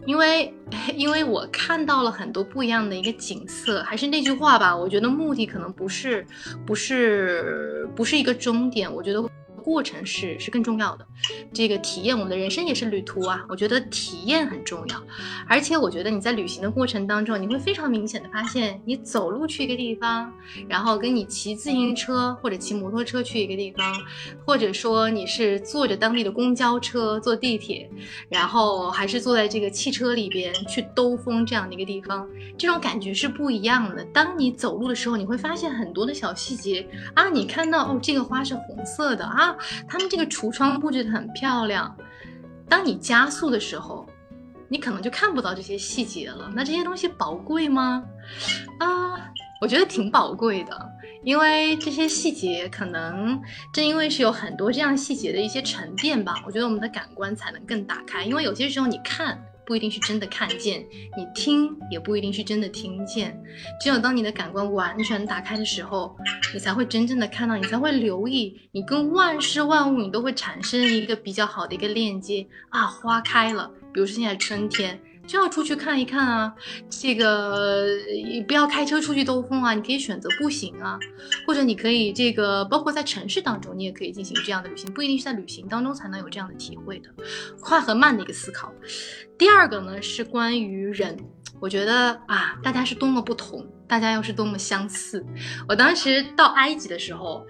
[0.06, 0.54] 因为
[0.96, 3.84] 因为我看到了很多不一样的一个景色。
[3.84, 6.26] 还是那句话吧，我觉得目的可能不是
[6.66, 9.22] 不是不是一个终点，我觉得。
[9.66, 11.08] 过程是是更重要的，
[11.52, 15.04] 这个体验我们的人生也是旅途啊，我觉得体验很重要，
[15.48, 20.32] 而且我觉得你在旅行的过程当中，你会非常明显的发现，你走路去一个地方，
[20.70, 23.92] 然后跟你骑自行车或者骑摩托车去一个地方，
[24.46, 27.90] 或者说你是坐着当地的公交车、坐地铁，
[28.30, 34.06] 然后还是坐在这个汽车里边去兜风这样的一个地方，这种感觉是不一样的。
[34.14, 39.55] 当你走路的时候，你会发现很多的小细节啊，你看到哦，这个花是红色的啊。
[39.88, 41.96] 他们这个橱窗布置的很漂亮，
[42.68, 44.08] 当你加速的时候，
[44.68, 46.52] 你可能就看不到这些细节了。
[46.56, 48.04] 那这些东西宝贵吗？
[48.80, 49.30] 啊，
[49.62, 50.90] 我觉得挺宝贵的，
[51.24, 53.42] 因为这些细节可能
[53.74, 58.24] 正因为是有很多这样细节的一些沉淀吧，我觉得我们的感官才能更打开。
[58.24, 59.44] 因为有些时候你看。
[59.66, 60.86] 不一定是真的看见，
[61.18, 63.42] 你听也不一定是真的听见。
[63.82, 66.16] 只有当你的感官完全打开的时候，
[66.54, 72.86] 你才会真正的看到，你才会留意，你跟万事万物，你都会产生一个比较好的一个链接啊。
[72.86, 75.00] 花开了，比如说现在春天。
[75.28, 76.54] 就要出去看一看啊，
[76.90, 77.88] 这个
[78.48, 81.00] 不要开车出去兜风啊，你可以选择步行啊，
[81.46, 87.10] 或者你可以这个，包括在城市当中，你也可以进行这样的旅行，不一定是在旅行当中才能有这样的体会的，
[87.60, 88.72] 快和慢的一个思考。
[89.38, 91.18] 第二个呢是关于人，
[91.60, 95.26] 我觉得啊，大家是多么不同，大家又是多么相似。
[95.68, 97.46] 我当时到埃及的时候。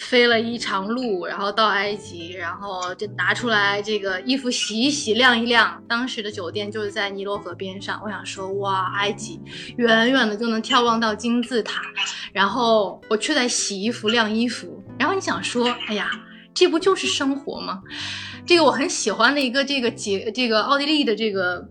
[0.00, 5.80] 飞了一长路，然后到埃及，然后就拿出来这个衣服洗一洗、晾一晾。
[5.86, 8.00] 当时的酒店就是在尼罗河边上。
[8.02, 9.38] 我想说，哇，埃及
[9.76, 11.82] 远远的就能眺望到金字塔，
[12.32, 14.82] 然后我却在洗衣服、晾衣服。
[14.98, 16.10] 然后你想说，哎呀，
[16.54, 17.82] 这不就是生活吗？
[18.46, 21.68] 这个我很喜欢的一个这个节，这个奥地利的这个。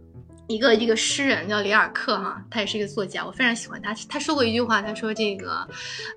[0.49, 3.93] 一个一个诗人叫里尔克哈，他也是一个作家，我非常喜欢他。
[4.09, 5.67] 他说过一句话，他说这个，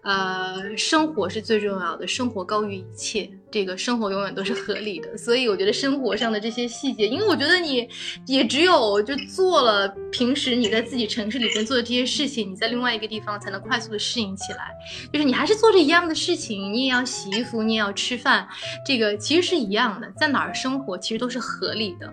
[0.03, 3.31] 呃，生活是最重要的，生活高于一切。
[3.53, 5.17] 这个生活永远都是合理的。
[5.17, 7.89] 所以我觉得生活上的这些细节，因为我觉得你
[8.27, 14.75] 也只有就做了平时你在自己城市里边做的这些事情，你在另外一个地方才能快速的适应起来。
[15.13, 18.49] 就是你还是做着一样的事情，你也要洗衣服，你也要吃饭，
[18.87, 22.13] 这个其实是一样的，在哪儿生活其实都是合理的。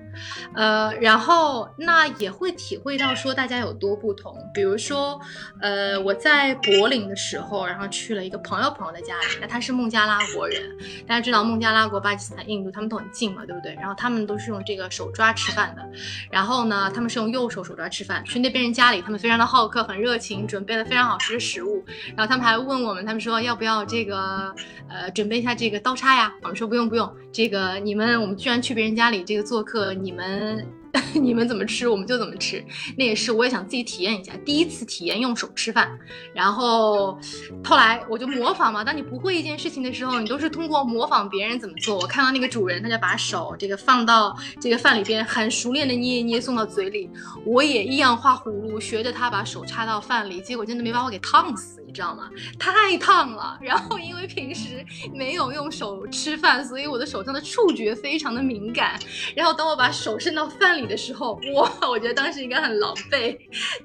[0.53, 4.35] 呃，然后那也会体会到说大家有多不同。
[4.53, 5.19] 比如说，
[5.61, 10.61] 呃，我在柏林的时候，然后去了一个朋友朋友的家里，那他是孟加拉国人。
[11.07, 13.75] 大家知道孟加拉国、巴基斯坦、印度他们都很近嘛，对不对？
[13.75, 15.87] 然后他们都是用这个手抓吃饭的。
[16.31, 18.25] 然后呢，他们是用右手手抓吃饭。
[18.25, 21.85] 去那边人家里，他们非常的好客，很热情，准备了非常好吃的食物。
[22.15, 24.53] 然后他们还问我们，他们说要不要这个，
[24.89, 26.33] 呃，准备一下这个刀叉呀？
[26.41, 30.78] 我们说不用不用，这个你们我们居然去别人家里这个做客，你们。
[31.13, 32.63] 你们怎么吃我们就怎么吃，
[32.97, 35.89] 那也是我也想自己体验一下，第一次体验用手吃饭。
[36.33, 37.17] 然后
[37.63, 41.97] 后来我就模仿嘛，当你不会一件事情的时候，你都是通过模仿别人怎么做。
[41.97, 47.09] 我看到那个主人，他就把手这个放到这个饭里边，很熟练的捏一捏送到嘴里，
[47.45, 52.29] 我也一样画葫芦，学着他把手插到饭里，结果真的没把我给烫死，你知道吗？
[52.59, 53.57] 太烫了。
[53.61, 58.99] 然后因为平时没有用手吃饭，所以我的手上的触觉非常的敏感。
[59.33, 60.89] 然后当我把手伸到饭里。
[60.89, 63.37] 的时候，哇，我觉得当时应该很狼狈，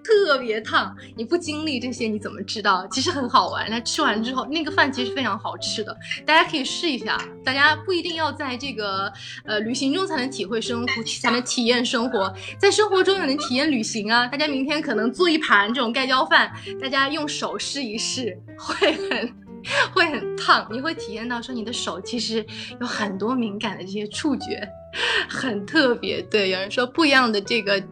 [0.03, 0.97] 特别烫。
[1.15, 2.87] 你不经历这些，你怎么知道？
[2.89, 3.69] 其实很好玩。
[3.69, 7.21] 那吃完之后，那个饭其实非常好吃的，大家可以试一下。
[7.45, 9.13] 大家不一定要在这个
[9.45, 14.27] 呃旅行中才能体会生活，才能体验生活，在生活中也能体验旅行啊。
[14.27, 19.45] 大家明天可能做一盘这种盖浇饭，大家用手试一是，会很。
[19.95, 22.45] 会很烫，你会体验到说你的手其实
[22.83, 24.69] 有很多敏感的这些触觉，
[25.29, 26.23] 很特别。
[26.23, 27.83] 对，有人说不一样的这个。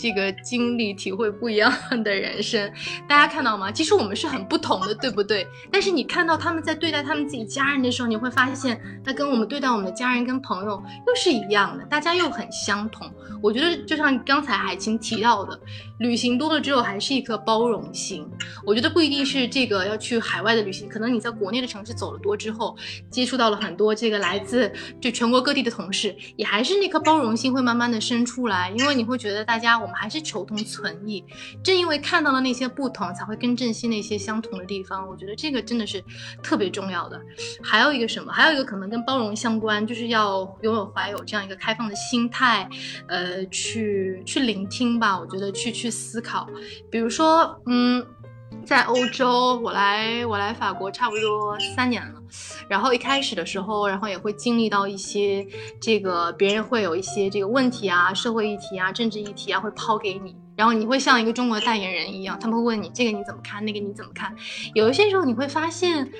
[0.00, 2.72] 这个经历体会不一样的人生，
[3.08, 3.72] 大家看到吗？
[3.72, 5.44] 其实我们是很不同的，对不对？
[5.72, 13.12] 但是你看到他们在对待他们自己家人的时候，你会发现，他跟我们对待我们的家人跟朋友又是一样的，大家又很相同。
[13.42, 15.60] 我觉得就像刚才海清提到的，
[15.98, 18.24] 旅行多了之后还是一颗包容心。
[18.64, 22.76] 我觉得不一定是这个要去海外的旅行，可能你在国内的城市走了多之后，
[23.10, 29.88] 接触到了很多这个来自就全国各地的同事，也还是那颗包容心会慢慢的生出来，因为你会觉得大家我。
[29.88, 31.24] 们还是求同存异，
[31.64, 35.08] 正因为看到了那些不同，才会更珍惜那些相同的地方。
[35.08, 36.04] 我觉得这个真的是
[36.42, 37.18] 特别重要的。
[37.62, 38.30] 还有一个什么？
[38.30, 42.68] 还有一个可能跟包容相关，就是要拥有怀有这样一个开放的心态，
[43.06, 45.18] 呃，去去聆听吧。
[45.18, 46.46] 我觉得去去思考，
[46.90, 48.06] 比如说，嗯。
[48.64, 52.20] 在欧洲，我来我来法国差不多三年了，
[52.68, 55.46] 然后一开始的时候，然后也会经历到一些
[55.80, 60.36] 这个别人会有一些这个问题啊，社会议题啊，政治议题啊，会抛给你。
[60.54, 64.34] 然后你会像一个中国的代言人一样，他们会问你这个你怎么看，那个你怎么看？
[64.74, 66.10] 有一些时候你会发现，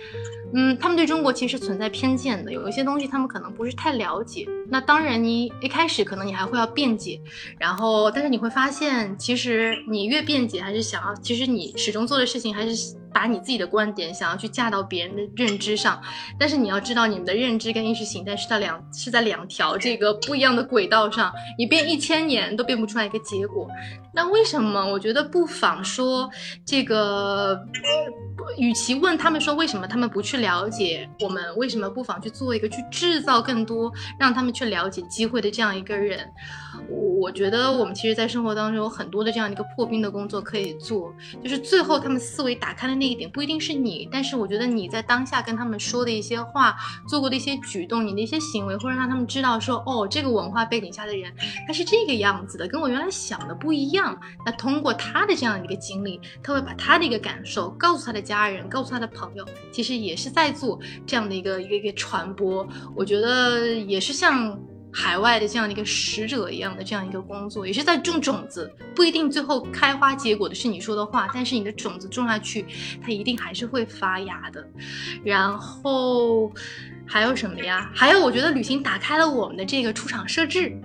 [0.54, 4.46] 嗯，他们对中国其实存在偏见的，有一些东西他们可能不是太了解。
[4.68, 7.20] 那当然，你一开始可能你还会要辩解，
[7.58, 12.96] 然后但是你会发现，其实你越辩解，还是想要，其实你始终做的事情还是。
[13.12, 16.00] 把你自己的观点想要去架到别人的认知上，
[16.38, 23.68] 但是你要知道，你们的认知跟意识形态是在两是在两条这个不一样的轨道上，你变一千年都变不出来一个结果。
[24.14, 24.84] 那为什么？
[24.84, 26.28] 我觉得不妨说
[26.64, 27.60] 这个，
[28.56, 36.28] 与其问他们说为什么他们不去了解我们，为什么不妨去做一个去制造更多让他们去了解机会的这样一个人？
[37.20, 46.76] 我觉得我们其实，在生活当中有很多的这样一个破冰的工作可以做，就是最后他们思维打开了那一点不一定是你，但是我觉得你在当下跟他们说的一些话，
[47.08, 51.32] 做过的一些举动，你的一些行为，会让他们知道说，哦，这个文化背景下的人
[51.66, 54.18] 他是这个样子的，跟我原来想的不一样。
[54.44, 62.66] 那通过他的这样的一个经历，他会把他的一个感受告诉他的家人，告诉他的朋友，其实也是在做这样的一个一个一个传播。
[62.94, 64.58] 我觉得也是像。
[64.92, 72.64] 海外的这样的一个使者一样的这样一个工作，也是在种种子，不一定最后开花结果的是你说的话，但是你的种子种下去，
[73.02, 74.66] 它一定还是会发芽的。
[75.22, 76.50] 然后
[77.06, 77.90] 还有什么呀？
[77.94, 80.76] 还有，我觉得旅行打开了我们的这个出厂设置。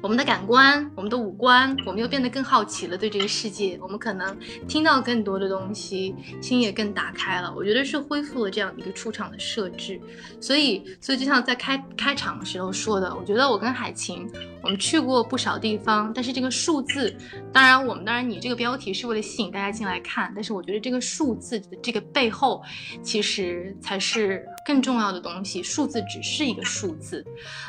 [0.00, 2.96] 我们的感官，我们的五官，我们又变得更好奇了。
[2.96, 4.36] 对这个世界，我们可能
[4.68, 7.52] 听到更多的东西，心也更打开了。
[7.56, 10.00] 我觉得是恢复了这样一个出场的设置。
[10.40, 14.30] 所以，所以就像在开开场的时候说的，我觉得我跟海晴，
[14.62, 16.12] 我们去过不少地方。
[16.14, 17.12] 但是这个数字，
[17.52, 22.62] 当然我们当然你这个标题是为了吸引大家进来看，但是我觉得这个数字的这个背后，
[23.02, 25.62] 其实才是更重要的东西。
[25.62, 27.24] 数字只是一个数字，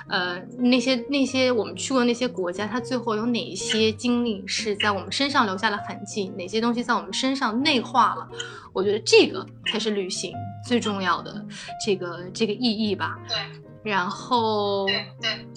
[0.08, 2.28] 呃，那些那些我们去过那些。
[2.28, 6.32] 国家，它最后有哪些经历是在我们身上留下了痕迹？
[6.38, 8.28] 哪些东西在我们身上内化了？
[8.72, 10.34] 我觉得这个才是旅行
[10.66, 11.45] 最重要的
[11.84, 13.20] 这个这个意义吧。
[13.28, 15.47] 对，然后对对，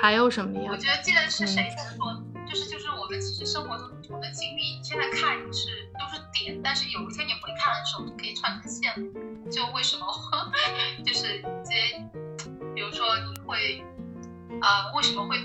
[0.00, 0.76] 还有什么呀我？
[0.76, 9.50] 觉得记得是谁在说，就是就是我们其实生活中我们的经历，现在看是都是点，但是有一天你回看的时候，就可以串成线了。
[9.50, 10.06] 就为什么
[11.04, 12.00] 就是这些，
[12.74, 13.84] 比如说你会，
[14.62, 15.38] 呃，为什么会，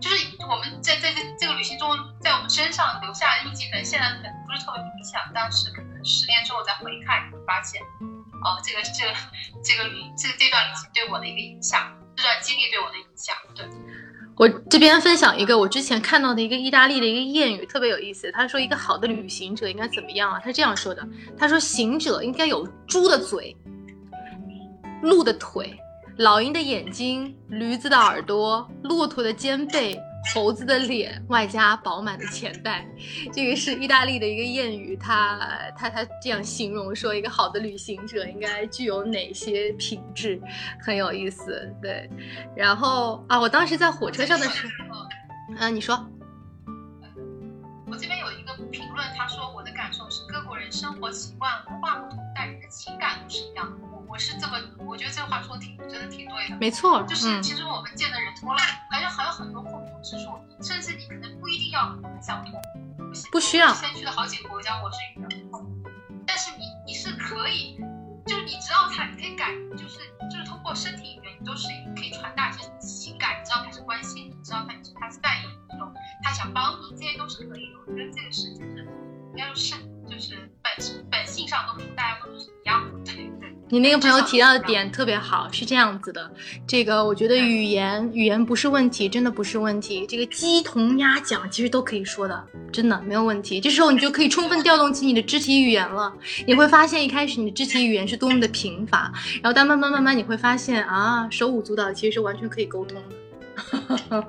[0.00, 1.88] 就是我们在在这这个旅行中，
[2.20, 7.80] 在我们身上留下的印记，可能现在可能不是特别明显，但是可能十年之后再回看，你会发现，
[8.42, 9.14] 哦、这个这个
[9.62, 13.64] 这个旅这这段旅行对我的一个影响，这段经历对我的影响，对。
[14.38, 18.30] 我这边分享一个我之前看到的一个意大利的一个谚语，特别有意思。
[18.30, 20.40] 他说一个好的旅行者应该怎么样啊？
[20.44, 23.56] 他这样说的：他说行者应该有猪的嘴、
[25.02, 25.76] 鹿的腿、
[26.18, 29.98] 老鹰的眼睛、驴子的耳朵、骆驼的肩背。
[30.34, 32.86] 猴子的脸，外加饱满的钱袋，
[33.32, 35.38] 这个是意大利的一个谚语，他
[35.76, 40.40] 他他这样形容说，一个好的旅行者应该具有哪些品质，
[40.80, 41.74] 很有意思。
[41.80, 42.08] 对，
[42.54, 45.06] 然后啊，我当时在火车上的时候，
[45.58, 45.96] 嗯、你说，
[47.86, 53.76] 我这边有一个评论，他说我的感受是各国人生活习惯、文化不同，但人的情感都是一样的。
[53.90, 56.56] 我我是这么，我觉得这个话说的挺真的挺对的。
[56.56, 58.60] 没错，就是嗯其实我们见的人多了，
[58.90, 62.60] 还有还有很多共同之处，甚至你可能不一定要和我们相同。
[63.32, 65.82] 不需要我之前去了好几个国家，我是语言不通，
[66.26, 67.80] 但是你你是可以，
[68.26, 69.98] 就是你知道他，你可以感，就是
[70.30, 75.90] 就是通过身体语言，你都是可以传达一些情感，你知道他是关心你，知道他他是在意你，这种
[76.22, 77.78] 他想帮你，这些都是可以的。
[77.86, 78.86] 我觉得这个是就是
[79.32, 79.74] 应该说是
[80.10, 80.72] 就是本
[81.10, 83.54] 本性上都是大家都是一样的，对对。
[83.70, 86.32] 你那个朋友提到的点特别好，是这样子的，
[86.66, 90.06] 这个我觉得语言语言不是问题，真的不是问题。
[90.06, 93.60] 这个鸡同鸭讲其实都可以说的，真的没有问题。
[93.60, 96.10] 这时候你就可以充分调动起你的肢体语言了。
[96.46, 102.98] 你会发现一开始你的肢体语言是多么的贫乏，然后但慢慢慢慢你会发现啊，手舞足蹈其实是完全可以沟通
[104.08, 104.26] 的。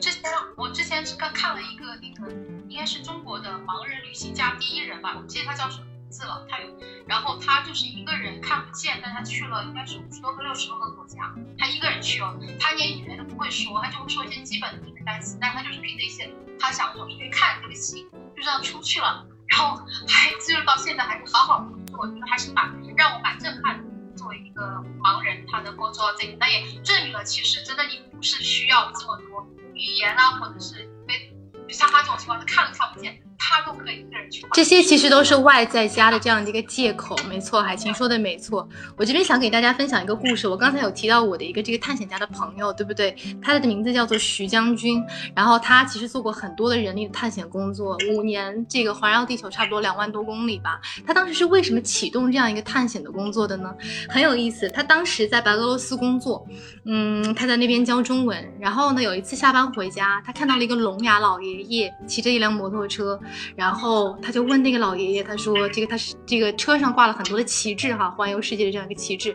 [0.00, 0.21] 之前
[0.62, 2.32] 我之前是看看了一个那个，
[2.68, 6.46] 应该是中国的盲人旅行家第一人吧，我不记得他叫什么名字了。
[6.48, 6.68] 他有，
[7.04, 18.06] 然后他就是一个人看不见，但他去了应该是五十多个、六十多个国家，他一个人去了，他连语言都不会说，他就会说一些基本的英文单词，但他就是凭着一些他想走出去看这个戏，
[18.36, 23.90] 就这样出去了，然后还就是到现在还是好好工作，我觉得还是蛮让我蛮震撼的。
[24.14, 24.62] 作为一个
[25.02, 29.42] 盲人，他能够做到这个，那也证明了其实真的你不是需要这么多
[29.74, 31.32] 语言啊，或者是被
[31.70, 34.46] 像他这种情况，他看都看不见，他都可以一个人去。
[34.52, 38.68] 这些其实都是外在加的这样的一个借口，没错，海清说的没错。
[38.96, 43.16] 我这边想给大家分享一个故事，我刚才有提到我的一个这个探险家的朋友，对不对？
[43.42, 45.02] 他的名字叫做徐将军，
[45.34, 50.80] 然后他其实做过很多的人力的探险工作，五年这个环绕地球差不多两万多公里吧。
[51.04, 53.74] 他当时是为什么启动这样一个探险的工作的呢？
[54.08, 56.46] 很有意思，他当时在白俄罗斯工作，
[56.84, 63.18] 嗯，他在那边教中文，然后呢，有一次下班回家，他看到了一个聋哑老爷爷骑着一辆摩托车，
[63.56, 69.34] 然后他就问那个老爷爷，他说这个他是这个车上挂了很多的旗帜哈，环游世界的这样一个旗帜，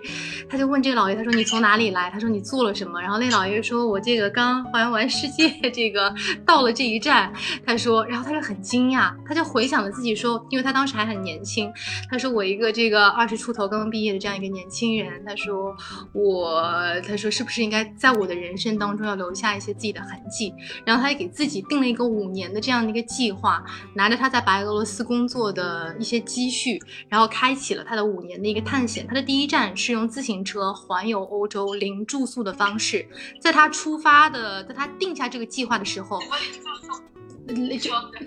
[0.50, 2.10] 他就问这个老爷，他说你从哪里来？
[2.10, 3.02] 他说你做了什么？
[3.02, 6.14] 然后那老爷爷说，我这个刚环游完世界，这个
[6.46, 7.32] 到了这一站，
[7.66, 11.72] 他说，然后他就很惊讶，他就回想了自己说，因为他当时还很年轻，
[12.10, 15.76] 他说我一个这个二十出头刚刚毕业的这样一个年轻人，他说
[16.14, 16.64] 我，
[17.08, 20.54] 他说是不是应该在我的人生当中要留下一些自己的痕迹？
[20.86, 23.64] 然后他也给自己定了一个五年的这样的一个计划，
[23.94, 29.06] 拿着他在白俄罗斯工作的一些积蓄，然后开启了他的五年的一个探险。
[29.08, 33.08] 他的第一站是用自行车环游欧洲零住宿的方式，
[33.42, 36.20] 在他出发的，在他定下这个计划的时候，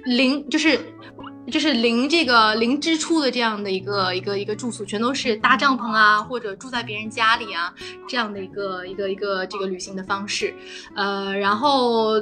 [0.06, 0.78] 零就是
[1.50, 7.72] 就是零这个零支出的这样的一个一个一个住宿，全都是搭帐篷啊，或者住在别人家里啊
[8.08, 10.54] 这样的一个一个一个这个旅行的方式，
[10.94, 12.14] 呃，然后。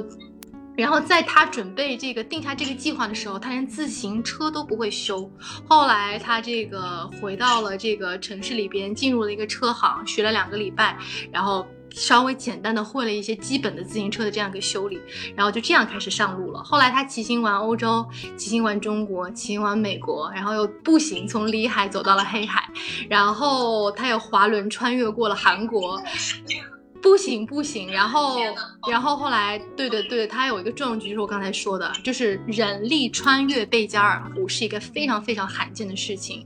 [0.79, 5.29] 然后在他准备这个定下这个计划的时候，他连自行车都不会修。
[5.67, 10.97] 后来他这个回到了这个城市里边，进入了一个车行，学了两个礼拜，
[11.31, 14.99] 然后稍微简单的会了一些基本的自行车的这样一个修理，
[15.35, 16.63] 然后就这样开始上路了。
[16.63, 18.07] 后来他骑行完欧洲，
[18.37, 22.69] 骑行完中国，骑行完美国，然后又步行从里海走到了黑海，
[23.09, 26.01] 然后他又滑轮穿越过了韩国。
[27.01, 28.39] 步行不行，然后
[28.89, 36.45] 然后后来，对对对，他有一个壮举，就是我刚才说的，就是人力穿越贝加尔湖是一个非常非常罕见的事情。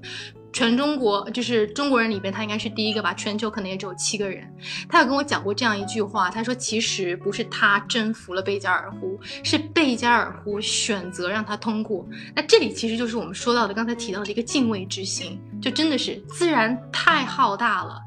[0.55, 4.47] 全中国就是中国人里边，他应该是第一个吧，全球可能也只有七个人。
[4.87, 12.07] 他有跟我讲过这样一句话，他说其实不是他征服了贝加尔湖，是贝加尔湖选择让他通过。
[12.35, 17.99] 那这里其实就是我们说到的刚才提到的一个敬畏之心，就真的是自然太浩大了，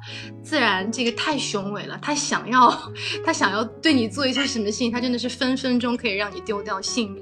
[0.45, 2.73] 自然这个太雄伟了，他想要
[3.25, 7.21] 他想要对你做一些什么事情，他真的是分分钟可以让你丢掉性命。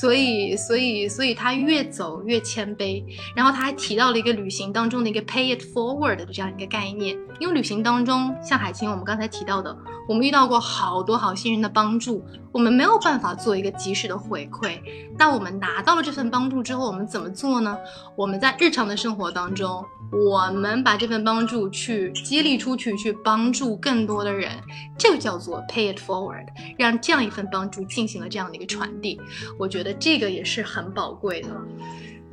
[0.00, 3.04] 所以所以所以他越走越谦卑，
[3.36, 4.48] 然后他还提到了一个旅。
[4.48, 9.76] 行当中的一个 pay it forward 的这样一个概念，因为旅行当中，像海清我们刚才提到的，
[10.08, 14.80] 我们遇到过好多好心人的帮助，我们没有办法做一个及时的回馈。
[15.18, 17.76] 那我们拿到了这份帮助之后，我们怎么做呢？
[18.16, 24.52] 我们在日常的生活当中，中我们把这份帮助去激励出去，去帮助更多的人，
[24.96, 26.46] 这个叫做 pay it forward，
[26.78, 29.20] 让这样一份帮助进行了这样的一个传递。
[29.58, 31.50] 我觉得这个也是很宝贵的。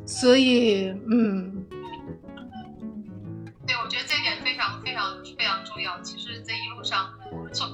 [0.05, 1.65] 所以，嗯。
[3.67, 5.99] 对，我觉得这一点非常非常非常重要。
[6.01, 7.67] 其实这一路上，我们从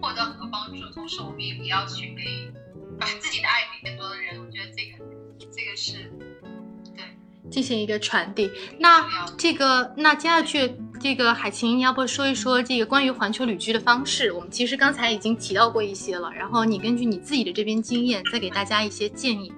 [0.00, 2.52] 获得很多帮助，同时我们也也要去给
[2.98, 4.40] 把自己的爱给更多的人。
[4.40, 5.04] 我觉得这个
[5.50, 6.12] 这个是
[7.52, 8.50] 进行一个传递。
[8.80, 14.32] 那这个那接下去这个海晴，要不说一说这个关于环球旅居的方式？
[14.32, 19.52] 我们其实刚才已经提到过一些了，然后你根据你自己的这边经验，再给大家一些建议。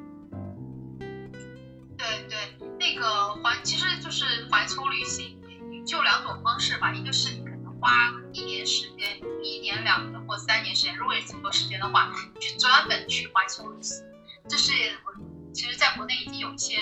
[1.97, 2.37] 对对，
[2.79, 5.39] 那个环其实就是环球旅行。
[5.87, 14.03] 就两种方式吧，一个是你可能花一年时间，一年两年或三年时间，如果有这么多时间的话，去专门去环球旅行，
[14.49, 14.73] 这是
[15.05, 15.13] 我
[15.53, 16.79] 其实在国内已经有一些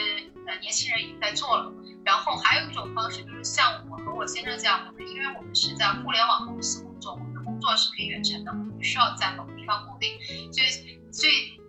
[0.46, 1.72] 呃年轻人已经在做了。
[2.04, 10.18] 然后还有一种方式就是像我和我先生这样的，因为我们是在互联网公司工作，我们的工作是可以远程的，我们不需要在某个地方固定，
[10.52, 10.68] 所以
[11.12, 11.60] 所以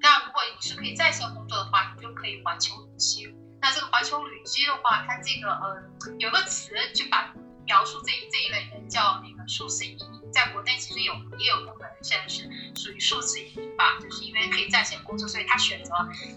[0.00, 3.32] 那如果你是可以在线工作的话，你就可以环球旅行。
[3.60, 5.76] 那这个环球旅居的话，它这个呃
[6.18, 7.32] 有个词就把
[7.64, 15.92] 描述这这一类人叫那个数字移民，在国内其实有也有部分人现在是属于数字移民吧，就是因为可以在线工作，所以他选择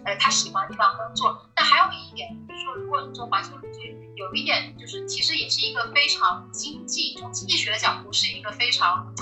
[0.05, 1.49] 呃他喜欢的地方工作。
[1.55, 9.13] 但还有一点就是说，如果你做环球旅居，有一点就是其实也是一个非常经济从经济学的角度是一个非常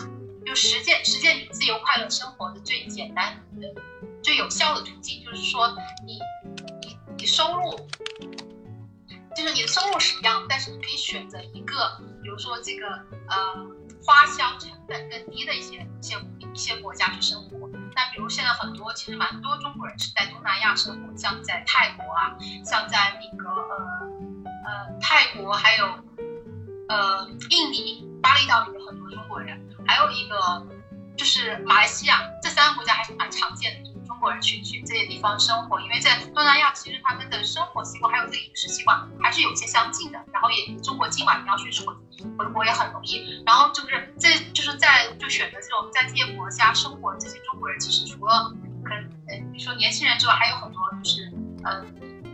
[0.45, 3.81] 就实践实践你自由快乐生活的最简单的
[4.23, 6.97] 最有效的途径，就是说你你。
[7.21, 7.71] 你收入
[9.35, 12.87] 就是你的收入是一样，但是你可以选择一个，比如说这个
[13.27, 13.67] 呃
[14.05, 16.15] 花销成本更低的一些一些
[16.53, 17.69] 一些国家去生活。
[17.95, 23.77] 那比如现在很多其实蛮多中国人是在东南亚生活，像在泰国啊，像在那个呃
[24.65, 25.85] 呃泰国，还有
[26.87, 30.67] 呃印尼巴厘岛里有很多中国人，还有一个
[31.17, 33.88] 就是马来西亚，这三个国家还是蛮常见的。
[34.19, 40.19] 中国人去去这些地方生活，因为在东南亚，其实他们的生活习惯还有这个饮食习惯还是有些相近的。
[40.33, 41.93] 然后也中国近嘛，你要去回
[42.37, 43.41] 回国也很容易。
[43.45, 48.51] 然后就是这就是在就选择这种在这些国家生活这些中国人，其实除了
[48.83, 51.31] 可能呃比如说年轻人之外，还有很多就是
[51.63, 51.81] 呃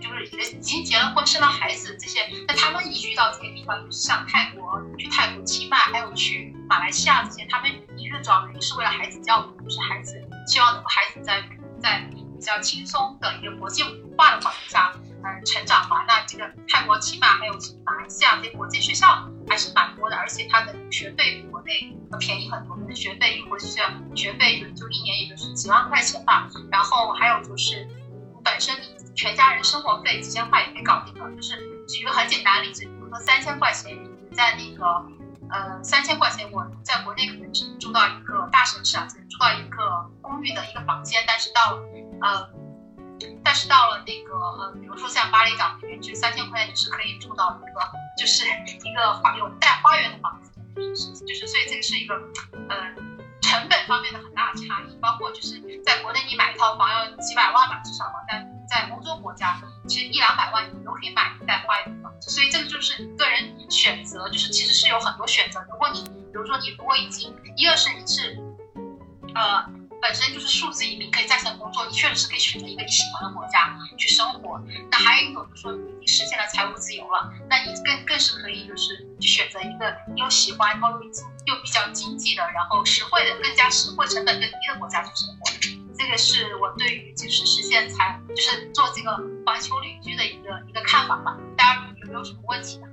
[0.01, 2.21] 就是已经结了婚生了孩子这些。
[2.47, 11.43] 那他们移居到这些地方，就是像泰国去泰国清迈，还有去马来西亚这些，他们一个主要原因是为了孩子教育，就是孩子希望能够孩子在。
[11.85, 13.83] 在比较轻松的一个国际
[14.17, 14.91] 化的环境下，
[15.23, 16.03] 嗯，成长嘛。
[16.07, 17.53] 那这个泰国起码还有
[17.85, 22.75] 马来西亚这些国际学校还是蛮多的，而且它的学费比国内便宜很多。
[22.87, 26.49] 的学费一国际学校学费就一年也就是几万块钱吧。
[26.71, 27.87] 然后还有就是
[28.43, 31.29] 本身你全家人生活费几千块也可以搞定了。
[31.35, 31.55] 就是
[31.87, 35.05] 举个很简单的例子，比如说三千块钱你在那个。
[35.51, 41.23] 呃，三千块钱，我在国内可能只能住到一个大城市啊，只能住到一个公寓的一个房间。
[41.27, 41.77] 但是到，
[42.21, 42.49] 呃，
[43.43, 47.81] 但是到了那个，呃，比如说像巴厘岛那边，就三千块钱就是可以住到一个，
[48.17, 48.45] 就是
[48.83, 49.01] 一个
[49.37, 52.15] 有带花园的房子，就是，所以这个是一个，
[52.69, 52.93] 呃，
[53.41, 54.95] 成本方面的很大的差异。
[54.99, 62.31] 包括就是在国内你买一套房要几百万吧，至少吧，但在欧洲国家，其实一两百万你都可以买一带花园的房子。
[62.31, 65.59] 所以这个就是个人选择，就是其实是有很多选择。
[65.71, 68.37] 如果你，比如说你如果已经，一个是你是，
[69.33, 69.65] 呃，
[70.01, 74.61] 本身就是数字移民，可以在线工作，你确实是可以选择一个你喜欢的国家去生活。
[74.91, 85.51] 那还有一种就是说你已经实现了财务自由了，那你更更是可以就是去选择一个你又喜欢，然后又又比较经济的，然后实惠的，更加实惠、成本更低的国家去生活。
[85.97, 91.37] 这个是我对于就是实现财，就是做这个环球旅居的一个一个看法吧。
[91.55, 92.87] 大家有没有什么问题呢？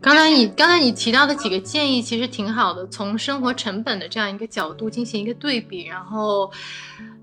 [0.00, 6.50] 刚才你刚才你提到的几个建议其实挺好的，从生活成本的这样一个角度进行一个对比，然后。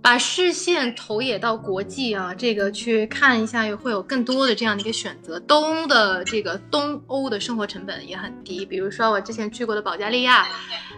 [0.07, 5.37] 把视线投野到国际啊，这个去看一下，也会有更多的这样的一个选择。
[5.41, 10.47] 东的这个东欧的生活成本也很低，比如说我之前去过的保加利亚，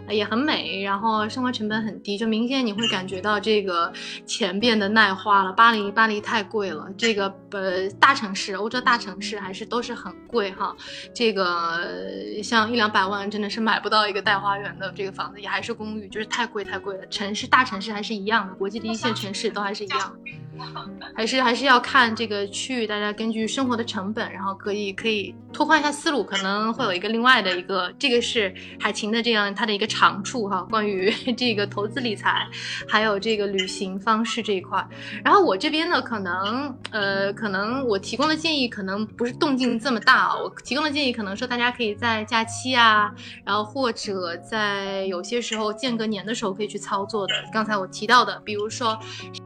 [0.07, 3.91] 也很美，然后生活成本很低，就明显你会感觉到这个
[4.27, 5.51] 钱变得耐花了。
[5.53, 10.75] 巴黎，巴黎太贵了，这个呃大城市，欧洲大城市还是都是很贵哈。
[11.15, 11.79] 这个
[12.43, 17.07] 像一两百万真的是买不到一个带花园的这个房子，也还是公寓，就是太贵太贵了。
[17.07, 18.98] 城市大城市还是一样的，国际第一。
[18.99, 20.13] 一线城市都还是一样，
[21.15, 32.47] 还是还是要看这个区域，大家根据生活的成本，然后可以可以拓宽一下思路，可能会有一个另外的一个，这个是海琴的这样它的一个长处哈，关于 这个投资理财，
[32.87, 34.87] 还有这个旅行方式这一块。
[35.23, 47.33] 然后我这边呢，可能呃，可能我提供的建议可能不是动静这么大，我提供的建议可能说大家可以在假期啊，然后或者在有些时候间隔年的时候可以去操作的。
[47.51, 48.97] 刚才我提到的，比如说。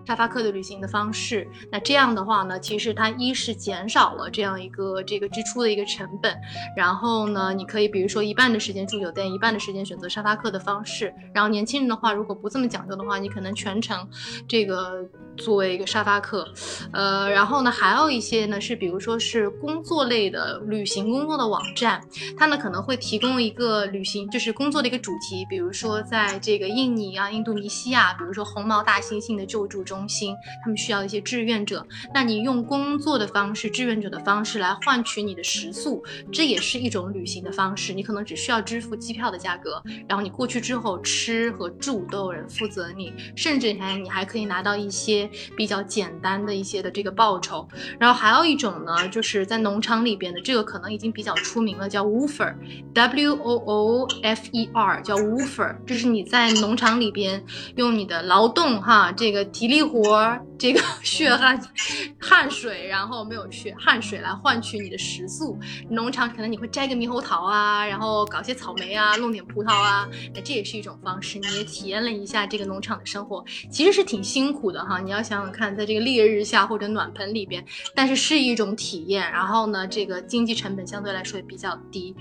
[0.05, 6.33] 沙发客的旅行的方方式，那这样的话呢，其实它一是减少了这样一个这个支出的一个成本，
[6.77, 11.13] 然后呢，你可以比如说一半的时间住酒店，一半的时间选择沙发客的方式。
[11.33, 14.07] 然后年轻人的话，如果不这么讲究的话，你可能全程
[14.47, 16.47] 这个作为一个沙发客。
[16.93, 22.01] 呃，然后呢，还有一些呢是比如说是工作类的旅行工作的网站，
[22.37, 29.33] 它呢可能会提供一个旅行就是工作的一个主题，比如说在这个印尼啊、印度尼西亚，比如说红毛大猩猩。
[29.33, 31.87] 的救助中心，他们需要一些志愿者。
[32.13, 37.93] 那你用工作的方式、志愿者的方式来换取你的食宿，这也是一种旅行的方式。
[37.93, 47.65] 你可能只需要支付机票的价格，然后你过去之后吃和住都有人负责你，甚至还你还可以拿到一些比较简单的一些的这个报酬。
[47.97, 57.43] 然后还有一种呢，就是在农场里边的，这个可能已经比较出名了，叫 woofer，W O O F E R，叫 woofer，就是你在农场里边
[57.75, 59.11] 用你的劳动哈。
[59.11, 61.59] 这个体力活儿，这个 血汗、
[62.19, 65.59] 汗水，然后没有血汗水来换取你的食宿。
[65.89, 71.39] 农场可能你会摘个猕猴桃啊，然后搞些草莓啊，弄点葡萄啊，那这也是一种方式。
[71.39, 74.99] 你也体验了一下这个农场的生活，其实是挺辛苦的哈。
[74.99, 77.63] 你要想想看，在这个烈日下或者暖盆里边，
[77.95, 79.31] 但是是一种体验。
[79.31, 82.15] 然后呢，这个经济成本相对来说也比较低。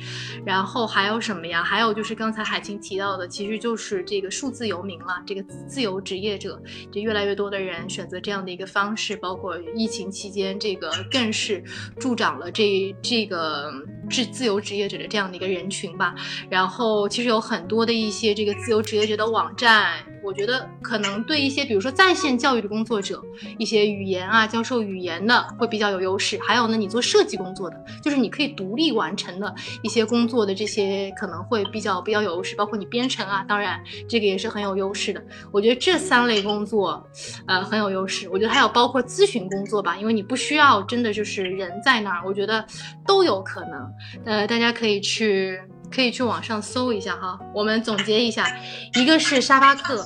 [0.45, 1.63] 然后还有什么呀？
[1.63, 6.61] 还有就是刚才海清提到的，其实就是这个数字游民了，这个自由职业者。
[6.93, 11.63] 就越来越多的人选择这样这样的一个方式，包括疫情期间，这个更是
[12.01, 13.71] 助长了这这个
[14.13, 16.15] 自自由职业者的这样的一个人群吧。
[16.49, 19.95] 然后其实有很多的一些这个自由职业者的网站。
[20.25, 23.21] 我觉得可能对一些，比如说在线教育的工作者，
[23.59, 26.39] 一些语言啊，教授语言的会比较有优势。
[26.47, 29.53] 还有呢，你做设计工作的，就是你可以独立完成的
[29.83, 32.55] 一些工作的这些，可能会比较比较有优势。
[32.55, 35.21] 包括你编程啊，当然这个也是很有优势的。
[35.51, 37.05] 我觉得这三类工作，
[37.49, 38.29] 呃，很有优势。
[38.29, 42.65] 我觉得还有包括咨询工作吧，因为你不需要真的就是人在那儿，我觉得
[43.05, 43.93] 都有可能。
[44.25, 45.61] 呃，大家可以去。
[45.95, 48.59] 可以去网上搜一下哈，我们总结一下，
[48.95, 50.03] 一个是沙发客，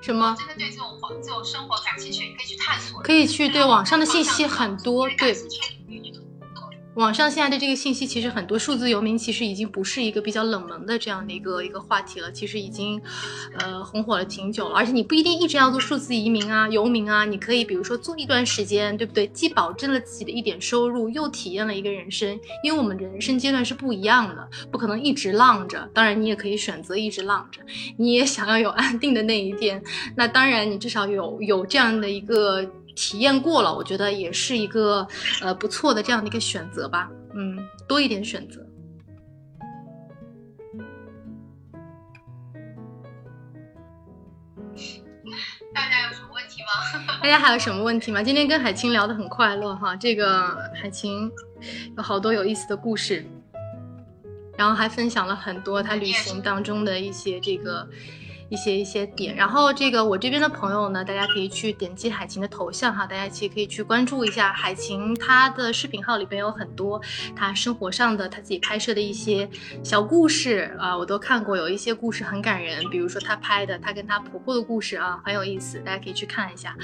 [0.00, 0.34] 什么？
[0.38, 3.02] 真的对这种这种生活感兴趣，可以去探索。
[3.02, 5.36] 可以去对网上的信息很多，对。
[6.94, 13.02] 网上现在的这个信息其实很多，数字游民其实已经不是一个比较冷门的这样的一个一个话题了，其实已经，
[13.58, 14.76] 呃，红火了挺久了。
[14.76, 19.26] 而且你不一定一直要做数字移民啊、游民啊，你可以比如说做一段时间，对不对？
[19.26, 22.38] 既保证了自己的一点收入，又体验了一个人生。
[22.62, 25.90] 因为我们人生阶段是不一样的，不可能一直浪着。
[25.92, 27.60] 当然，你也可以选择一直浪着，
[27.96, 29.82] 你也想要有安定的那一天。
[30.16, 32.64] 那当然，你至少有有这样的一个。
[32.94, 35.06] 体验过了，我觉得也是一个
[35.42, 38.64] 呃不错的这样的一个选择吧，嗯，多一点选择。
[45.74, 47.16] 大家有什么问题吗？
[47.20, 48.22] 大家还有什么问题吗？
[48.22, 51.30] 今天跟海清聊得很快乐哈，这个海清
[51.96, 53.26] 有好多有意思的故事，
[54.56, 57.88] 然后还分享了很多他旅行当中的一些这个。
[58.48, 67.00] 一些一些点，然后这个我这边的朋友呢，大家可以去点击海琴的头像哈，大家其实可以去关注一下海琴，她的视频号里边有很多
[67.34, 69.48] 她生活上的她自己拍摄的一些
[69.82, 76.76] 小故事啊，我都看过，有一些故事很感人，比如说她拍的她跟她婆婆的故事啊，很有意思，大家可以去看一下，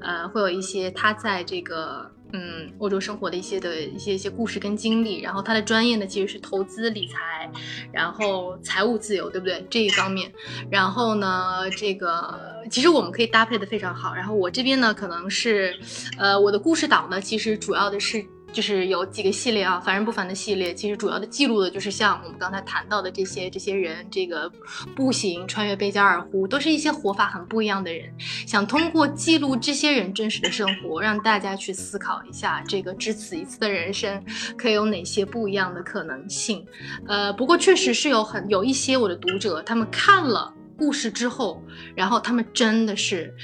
[0.00, 2.12] 呃，会有一些她在这个。
[2.32, 7.50] 嗯，欧洲生活的一些的一些一些故事跟经历，然后他的专业呢其实是投资理财，
[7.92, 9.64] 然后财务自由，对不对？
[9.70, 10.32] 这一方面，
[10.70, 14.14] 然后呢，这个其实我们可以搭配的非常好。
[14.14, 15.78] 然后我这边呢可能是，
[16.18, 18.24] 呃，我的故事岛呢其实主要的是。
[18.56, 24.50] 就是有几个系列啊，凡人不凡的系列，其实主要的记录的就是像我们刚才谈到的这些这些人，这个
[24.94, 28.10] 步行穿越贝加尔湖，都是一些活法很不一样的人。
[28.46, 34.24] 想通过记录这些人真实的生活，让大家去思考一下，这个只此一次的人生
[34.56, 36.64] 可以有哪些不一样的可能性。
[37.06, 41.62] 呃，不过确实是有很有一些我的读者，他们看了故事之后，
[41.94, 43.34] 然后他们真的是。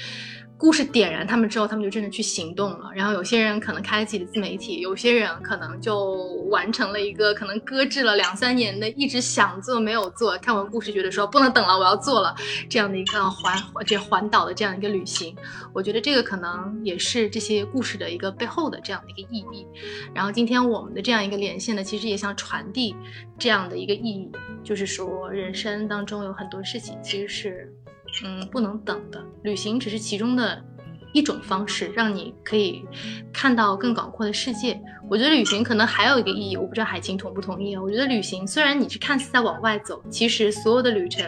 [0.63, 2.89] 故事点燃他们之后，他们就真的去行动了。
[2.95, 6.13] 然后有些人可能开了自己的自媒体，有些人可能就
[6.49, 12.33] 完成了一个可能搁置了两三年的一直想做没有做，看完故事觉得说不能等了，我要做了
[12.69, 15.35] 这样的一个环这环岛的这样一个旅行。
[15.73, 19.67] 我觉得这个可能也是这些故事的一个背后的这样的一个意义。
[20.15, 22.95] 然后今天我们的这样一个连线呢，其实也想传递
[23.37, 24.31] 这样的一个意义，
[24.63, 27.73] 就是说人生当中有很多事情其实是。
[28.23, 30.63] 嗯，不能等的旅行只是其中的
[31.13, 32.85] 一种方式，让你可以
[33.31, 34.79] 看到更广阔的世界。
[35.09, 37.81] 我觉得旅行可能还有一个意义，我不知道海清同不同意啊？
[37.81, 41.25] 我觉得旅行虽然你是看似在往外走，其实所有的旅程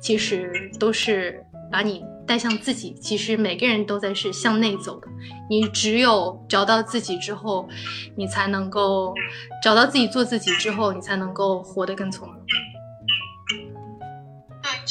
[0.00, 2.94] 其实都是把你带向自己。
[2.94, 5.08] 其实每个人都在是向内走的。
[5.48, 7.68] 你只有找到自己之后，
[8.16, 9.14] 你才能够
[9.62, 12.36] 找到自己做自己之后，你才能够活得更从容。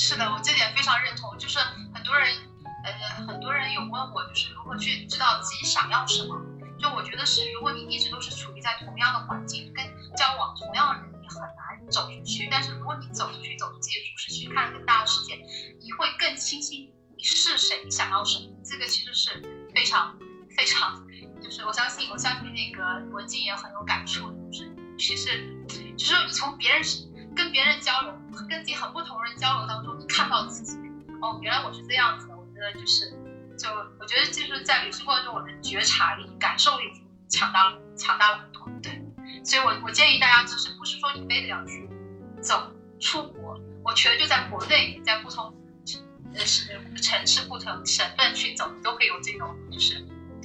[0.02, 1.38] 是的，我这点非常认同。
[1.38, 1.60] 就是
[1.94, 2.30] 很多人，
[2.86, 6.40] 呃，很多人有问我，就是如何去知道自己想要什么。
[6.80, 9.86] 就我觉得是，如果你一直都是处于在同样的环境，跟
[10.16, 12.48] 交往同样的人，你很难走出去。
[12.50, 18.48] 但是如果你走出去，走出自己的舒适区，看更大的世界，你会更清晰你是谁，你想要什么。
[18.64, 20.18] 这个其实是非常
[20.56, 21.06] 非常，
[21.44, 24.32] 就是我相信，我相信那个文静也很有感触。
[24.50, 25.54] 就是其实，
[25.98, 26.82] 就是你从别人
[27.36, 28.14] 跟别人交流。
[28.48, 30.76] 跟自己很不同人交流当中，你看到自己，
[31.22, 32.34] 哦，原来我是这样子的。
[32.36, 33.12] 我觉得就是，
[33.58, 33.70] 就
[34.00, 36.86] 我觉得就是在旅行过程中，我的觉察力、感受力
[37.28, 38.68] 强大了强大了很多。
[38.82, 39.00] 对，
[39.44, 41.88] 所以我我建议大家，就是不是说你非得要去
[42.42, 45.54] 走出国，我觉得就在国内，在不同
[46.34, 50.04] 呃是城市、不同省份去走，你都可以有这种，就是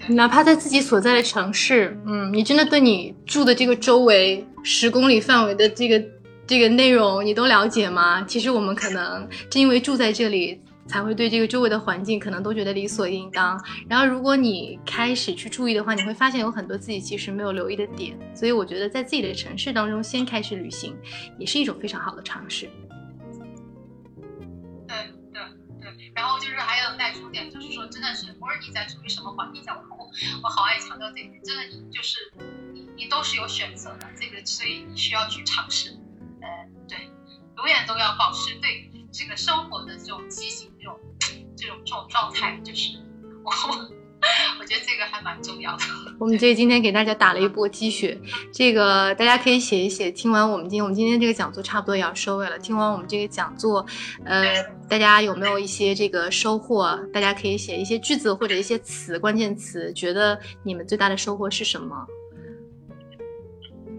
[0.08, 6.12] 哪怕在自己所在的城市，嗯，你真的对你住的这个周围十公里范围的这个。
[6.46, 8.22] 这个内容你都了解吗？
[8.22, 13.58] 其实我们可能正因为住在这里，才会对这个周围的环境可能都觉得理所应当。
[13.88, 18.14] 然后如果你开始去注意的话，你会发现有很多自己其实没有留意的点。
[18.34, 20.94] 所以我觉得在自己的城市当中先开始旅行，
[21.38, 22.68] 也是一种非常好的尝试。
[24.86, 24.96] 对
[25.32, 25.40] 对
[25.80, 30.10] 对，然后就是还有带出点，就是说真的是无论你在处于什么环境下，我
[30.42, 32.18] 我好爱强调这一点，真的你就是
[32.74, 35.96] 你你都是有选择的，这个所以你需要去尝试。
[37.54, 40.98] 对，永远都要保持对这个生活的这种激情，这种
[41.56, 42.98] 这种这种状态，就是
[43.44, 43.50] 我
[44.58, 45.84] 我觉得这个还蛮重要的。
[46.18, 48.18] 我们这今天给大家打了一波鸡血，
[48.50, 50.10] 这个大家可以写一写。
[50.10, 52.58] 听完我们今天我们今天这个讲座差不多也要收尾了。
[52.58, 53.84] 听完我们这个讲座，
[54.24, 56.98] 呃，大家有没有一些这个收获？
[57.12, 62.06] 大家可以写一些句子或者一些词，关键词，觉得你们最大的收获是什么？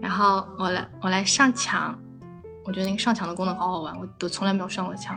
[0.02, 1.96] 然后我来我来上墙。
[2.66, 5.16] 我觉得那个上墙的功能好好玩，我都从来没有上过墙。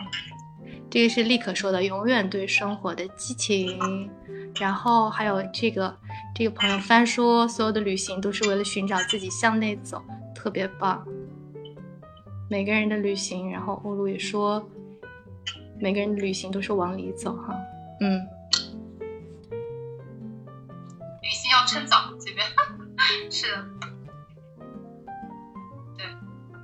[0.90, 4.10] 这个是立可说的，永远对生活的激情。
[4.60, 5.96] 然后还有这个
[6.36, 10.04] 这个朋友翻说，所有的旅行都是为了寻找自己向内走，
[10.36, 11.06] 特别棒。
[12.50, 14.68] 每个人的旅行，然后欧陆也说，
[15.80, 17.56] 每个人的旅行都是往里走哈。
[18.02, 18.20] 嗯，
[21.22, 22.46] 旅行要趁早，这边
[23.30, 23.66] 是的。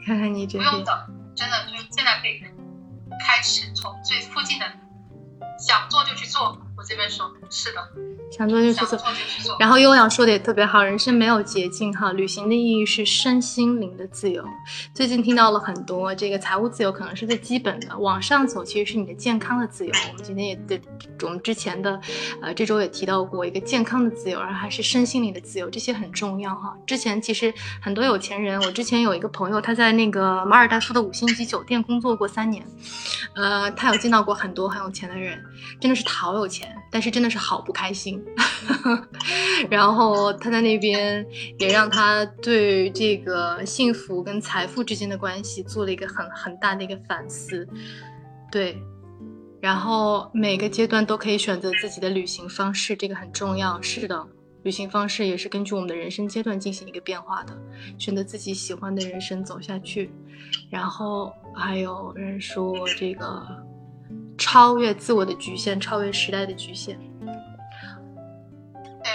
[0.05, 0.95] 看看你，不用等，
[1.35, 2.39] 真的就是现在可以
[3.25, 4.71] 开始，从最附近的
[5.57, 6.61] 想做就去做。
[6.77, 7.81] 我这边说，是的。
[8.31, 8.99] 想做就去做，
[9.59, 14.43] 然后优阳说的也特别好，人生没有捷径哈，旅行的意义是身心灵的自由。
[14.93, 19.93] 最近听到了很多，这个财务自由可能是最基本的，往上走其实是你的健康的自由。
[20.09, 20.81] 我们今天也对，
[21.23, 21.99] 我们之前的，
[22.41, 26.75] 呃，这周也提到过一个健康的自由，然后还是身心灵的自由，这些很重要哈。
[26.85, 32.65] 之前其实很多有钱人，我之前有一个朋友，他在那个马尔代夫的五星级酒店工作过三年，
[33.35, 35.41] 呃，他有见到过很多很有钱的人，
[35.79, 38.23] 真的是好有钱，但是真的是好不开心。
[39.69, 41.27] 然后他在那边
[41.59, 47.67] 也让他对这个幸福跟财富之间的关系做了一个很很大的一个反思，
[48.49, 48.77] 对。
[49.59, 53.81] 然后每个阶段都可以选择自己的旅行方式，这个很重要。
[53.81, 54.25] 是的，
[54.63, 57.53] 旅行方式也是根据我们的人生阶段进行一个变化的，
[57.97, 60.09] 选择自己喜欢的人生走下去。
[60.69, 63.45] 然后还有人说这个
[64.45, 66.95] 超越自我的局限，超越时代的局限。
[69.03, 69.11] 对，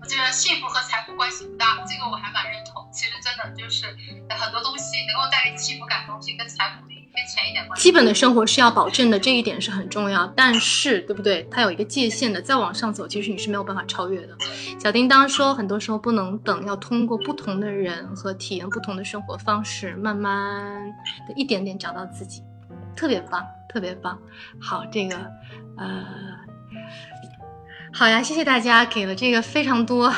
[0.00, 2.84] 我觉得幸福和财富关系不大，这个我还蛮认同。
[2.90, 7.84] 其实真的就是很多东西能够带给幸福感的东西，跟财富跟钱一点关系。
[7.84, 10.26] 基本的生活是要保证的，这一点是很重要。
[10.36, 11.46] 但是，对不对？
[11.48, 14.36] 它有一个界限的，再往上走，其实你是没有办法超越的。
[14.80, 20.92] 小叮当说，很多时候不能等，要通过不同的人和体验不同的生活方式，慢慢
[21.28, 22.42] 的一点点找到自己，
[22.96, 24.18] 特别棒，特别棒。
[24.60, 25.16] 好，这个，
[25.76, 26.06] 呃。
[27.94, 30.10] 好呀，谢谢大家给了这个非常多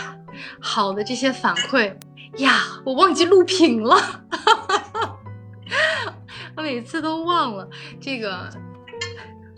[0.61, 1.93] 好的这些反馈
[2.37, 2.53] 呀，
[2.85, 3.97] 我忘记录屏了，
[6.57, 7.69] 我每次都忘了
[8.01, 8.49] 这个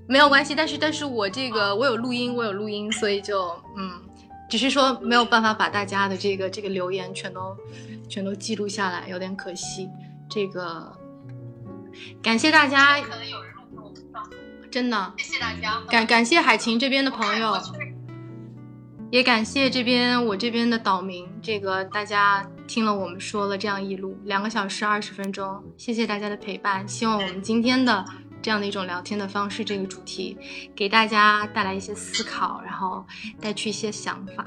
[0.08, 4.00] 没有关系，但是但是我这个我有录音，我有录音，所以就嗯，
[4.48, 7.54] 只是说没有办法把大家的这个这个留言全都
[8.08, 9.90] 全都记录下来，有点可惜。
[10.30, 10.90] 这个
[12.22, 13.92] 感谢大家，可能有人录过，
[14.70, 17.56] 真的，谢谢大家，感感谢海琴这边的朋友。
[19.12, 26.86] 也感谢这边我这边的岛民，这个大家听了我们说了这样一路两个小时二十分钟，谢谢大家的陪伴。
[26.88, 28.04] 希望我们今天的
[28.42, 30.36] 这样的一种聊天的方式，这个主题
[30.74, 33.06] 给大家带来一些思考，然后
[33.40, 34.44] 带去一些想法。